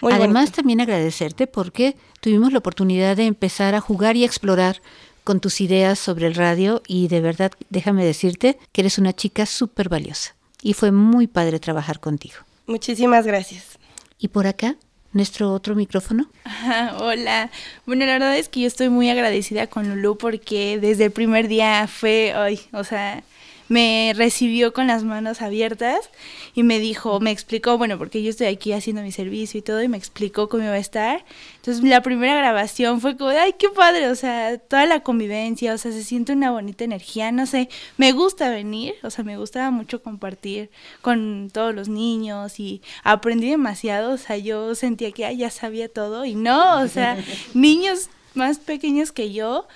Muy 0.00 0.12
Además, 0.12 0.52
también 0.52 0.80
agradecerte 0.80 1.46
porque 1.46 1.96
tuvimos 2.20 2.52
la 2.52 2.58
oportunidad 2.58 3.16
de 3.16 3.26
empezar 3.26 3.74
a 3.74 3.80
jugar 3.80 4.16
y 4.16 4.24
explorar 4.24 4.80
con 5.24 5.40
tus 5.40 5.60
ideas 5.60 5.98
sobre 5.98 6.26
el 6.26 6.34
radio 6.34 6.82
y 6.86 7.08
de 7.08 7.20
verdad, 7.20 7.52
déjame 7.70 8.04
decirte 8.04 8.58
que 8.72 8.82
eres 8.82 8.98
una 8.98 9.14
chica 9.14 9.46
súper 9.46 9.88
valiosa 9.88 10.36
y 10.62 10.74
fue 10.74 10.92
muy 10.92 11.26
padre 11.26 11.58
trabajar 11.58 12.00
contigo. 12.00 12.36
Muchísimas 12.66 13.26
gracias. 13.26 13.78
Y 14.18 14.28
por 14.28 14.46
acá, 14.46 14.76
nuestro 15.14 15.52
otro 15.52 15.74
micrófono. 15.74 16.26
Hola. 16.98 17.50
Bueno, 17.86 18.04
la 18.04 18.12
verdad 18.12 18.36
es 18.36 18.48
que 18.48 18.60
yo 18.60 18.66
estoy 18.66 18.90
muy 18.90 19.08
agradecida 19.08 19.66
con 19.66 19.88
Lulu 19.88 20.18
porque 20.18 20.78
desde 20.78 21.06
el 21.06 21.10
primer 21.10 21.48
día 21.48 21.86
fue, 21.86 22.32
ay, 22.36 22.60
o 22.72 22.84
sea, 22.84 23.22
me 23.68 24.12
recibió 24.14 24.72
con 24.72 24.86
las 24.86 25.04
manos 25.04 25.42
abiertas 25.42 26.10
y 26.54 26.62
me 26.62 26.78
dijo, 26.78 27.20
me 27.20 27.30
explicó, 27.30 27.78
bueno, 27.78 27.98
porque 27.98 28.22
yo 28.22 28.30
estoy 28.30 28.48
aquí 28.48 28.72
haciendo 28.72 29.02
mi 29.02 29.12
servicio 29.12 29.58
y 29.58 29.62
todo, 29.62 29.82
y 29.82 29.88
me 29.88 29.96
explicó 29.96 30.48
cómo 30.48 30.62
iba 30.62 30.72
a 30.72 30.78
estar. 30.78 31.24
Entonces, 31.56 31.82
la 31.82 32.02
primera 32.02 32.36
grabación 32.36 33.00
fue 33.00 33.16
como, 33.16 33.30
ay, 33.30 33.54
qué 33.58 33.68
padre, 33.70 34.08
o 34.08 34.14
sea, 34.14 34.58
toda 34.58 34.86
la 34.86 35.00
convivencia, 35.00 35.74
o 35.74 35.78
sea, 35.78 35.92
se 35.92 36.04
siente 36.04 36.32
una 36.32 36.50
bonita 36.50 36.84
energía, 36.84 37.32
no 37.32 37.46
sé, 37.46 37.68
me 37.96 38.12
gusta 38.12 38.50
venir, 38.50 38.94
o 39.02 39.10
sea, 39.10 39.24
me 39.24 39.38
gustaba 39.38 39.70
mucho 39.70 40.02
compartir 40.02 40.70
con 41.00 41.50
todos 41.52 41.74
los 41.74 41.88
niños 41.88 42.60
y 42.60 42.82
aprendí 43.02 43.50
demasiado, 43.50 44.12
o 44.12 44.18
sea, 44.18 44.36
yo 44.36 44.74
sentía 44.74 45.12
que 45.12 45.24
ay, 45.24 45.38
ya 45.38 45.50
sabía 45.50 45.88
todo 45.88 46.24
y 46.24 46.34
no, 46.34 46.80
o 46.80 46.88
sea, 46.88 47.16
niños 47.54 48.10
más 48.34 48.58
pequeños 48.58 49.12
que 49.12 49.32
yo, 49.32 49.66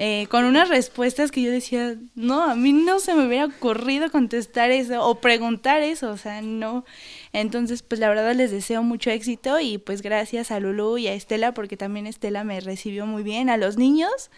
eh, 0.00 0.28
con 0.30 0.44
unas 0.44 0.68
respuestas 0.68 1.32
que 1.32 1.42
yo 1.42 1.50
decía, 1.50 1.96
no, 2.14 2.44
a 2.44 2.54
mí 2.54 2.72
no 2.72 3.00
se 3.00 3.14
me 3.14 3.26
hubiera 3.26 3.46
ocurrido 3.46 4.12
contestar 4.12 4.70
eso 4.70 5.04
o 5.04 5.16
preguntar 5.16 5.82
eso, 5.82 6.10
o 6.10 6.16
sea, 6.16 6.40
no. 6.40 6.84
Entonces, 7.32 7.82
pues 7.82 8.00
la 8.00 8.08
verdad 8.08 8.32
les 8.36 8.52
deseo 8.52 8.84
mucho 8.84 9.10
éxito 9.10 9.58
y 9.58 9.78
pues 9.78 10.00
gracias 10.00 10.52
a 10.52 10.60
Lulu 10.60 10.98
y 10.98 11.08
a 11.08 11.14
Estela, 11.14 11.52
porque 11.52 11.76
también 11.76 12.06
Estela 12.06 12.44
me 12.44 12.60
recibió 12.60 13.06
muy 13.06 13.24
bien, 13.24 13.50
a 13.50 13.56
los 13.56 13.76
niños, 13.76 14.30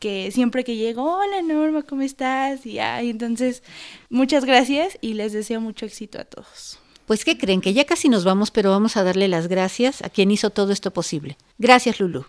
que 0.00 0.32
siempre 0.32 0.64
que 0.64 0.74
llego, 0.74 1.18
hola 1.18 1.42
Norma, 1.42 1.82
¿cómo 1.82 2.02
estás? 2.02 2.66
Y 2.66 2.80
ay, 2.80 3.10
entonces, 3.10 3.62
muchas 4.10 4.44
gracias 4.44 4.98
y 5.00 5.14
les 5.14 5.32
deseo 5.32 5.60
mucho 5.60 5.86
éxito 5.86 6.20
a 6.20 6.24
todos. 6.24 6.80
Pues, 7.06 7.24
¿qué 7.24 7.38
creen? 7.38 7.60
Que 7.60 7.72
ya 7.72 7.84
casi 7.84 8.08
nos 8.08 8.24
vamos, 8.24 8.50
pero 8.50 8.70
vamos 8.70 8.96
a 8.96 9.04
darle 9.04 9.28
las 9.28 9.46
gracias 9.46 10.02
a 10.02 10.08
quien 10.08 10.30
hizo 10.30 10.50
todo 10.50 10.72
esto 10.72 10.90
posible. 10.90 11.36
Gracias, 11.58 12.00
Lulu. 12.00 12.24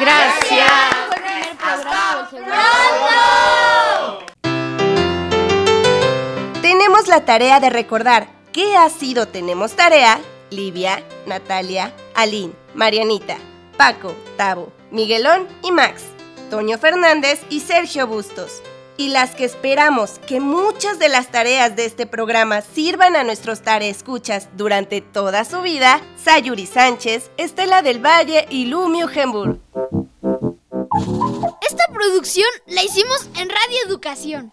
Gracias. 0.00 1.01
Tenemos 6.60 7.08
la 7.08 7.24
tarea 7.24 7.60
de 7.60 7.70
recordar 7.70 8.28
qué 8.52 8.76
ha 8.76 8.88
sido 8.88 9.26
Tenemos 9.26 9.72
Tarea 9.72 10.20
Livia, 10.52 11.02
Natalia, 11.26 11.92
Aline, 12.14 12.52
Marianita, 12.74 13.36
Paco, 13.76 14.14
Tavo, 14.36 14.72
Miguelón 14.90 15.48
y 15.62 15.72
Max, 15.72 16.04
Toño 16.50 16.78
Fernández 16.78 17.40
y 17.48 17.60
Sergio 17.60 18.06
Bustos. 18.06 18.62
Y 18.98 19.08
las 19.08 19.34
que 19.34 19.46
esperamos 19.46 20.20
que 20.26 20.38
muchas 20.38 20.98
de 20.98 21.08
las 21.08 21.28
tareas 21.28 21.74
de 21.74 21.86
este 21.86 22.06
programa 22.06 22.60
sirvan 22.60 23.16
a 23.16 23.24
nuestros 23.24 23.62
escuchas 23.88 24.48
durante 24.56 25.00
toda 25.00 25.44
su 25.44 25.62
vida, 25.62 26.00
Sayuri 26.22 26.66
Sánchez, 26.66 27.30
Estela 27.38 27.80
del 27.80 28.04
Valle 28.04 28.46
y 28.50 28.66
Lumio 28.66 29.08
Hembur. 29.08 29.58
Esta 30.72 31.84
producción 31.92 32.46
la 32.66 32.82
hicimos 32.82 33.28
en 33.38 33.50
Radio 33.50 33.76
Educación. 33.86 34.52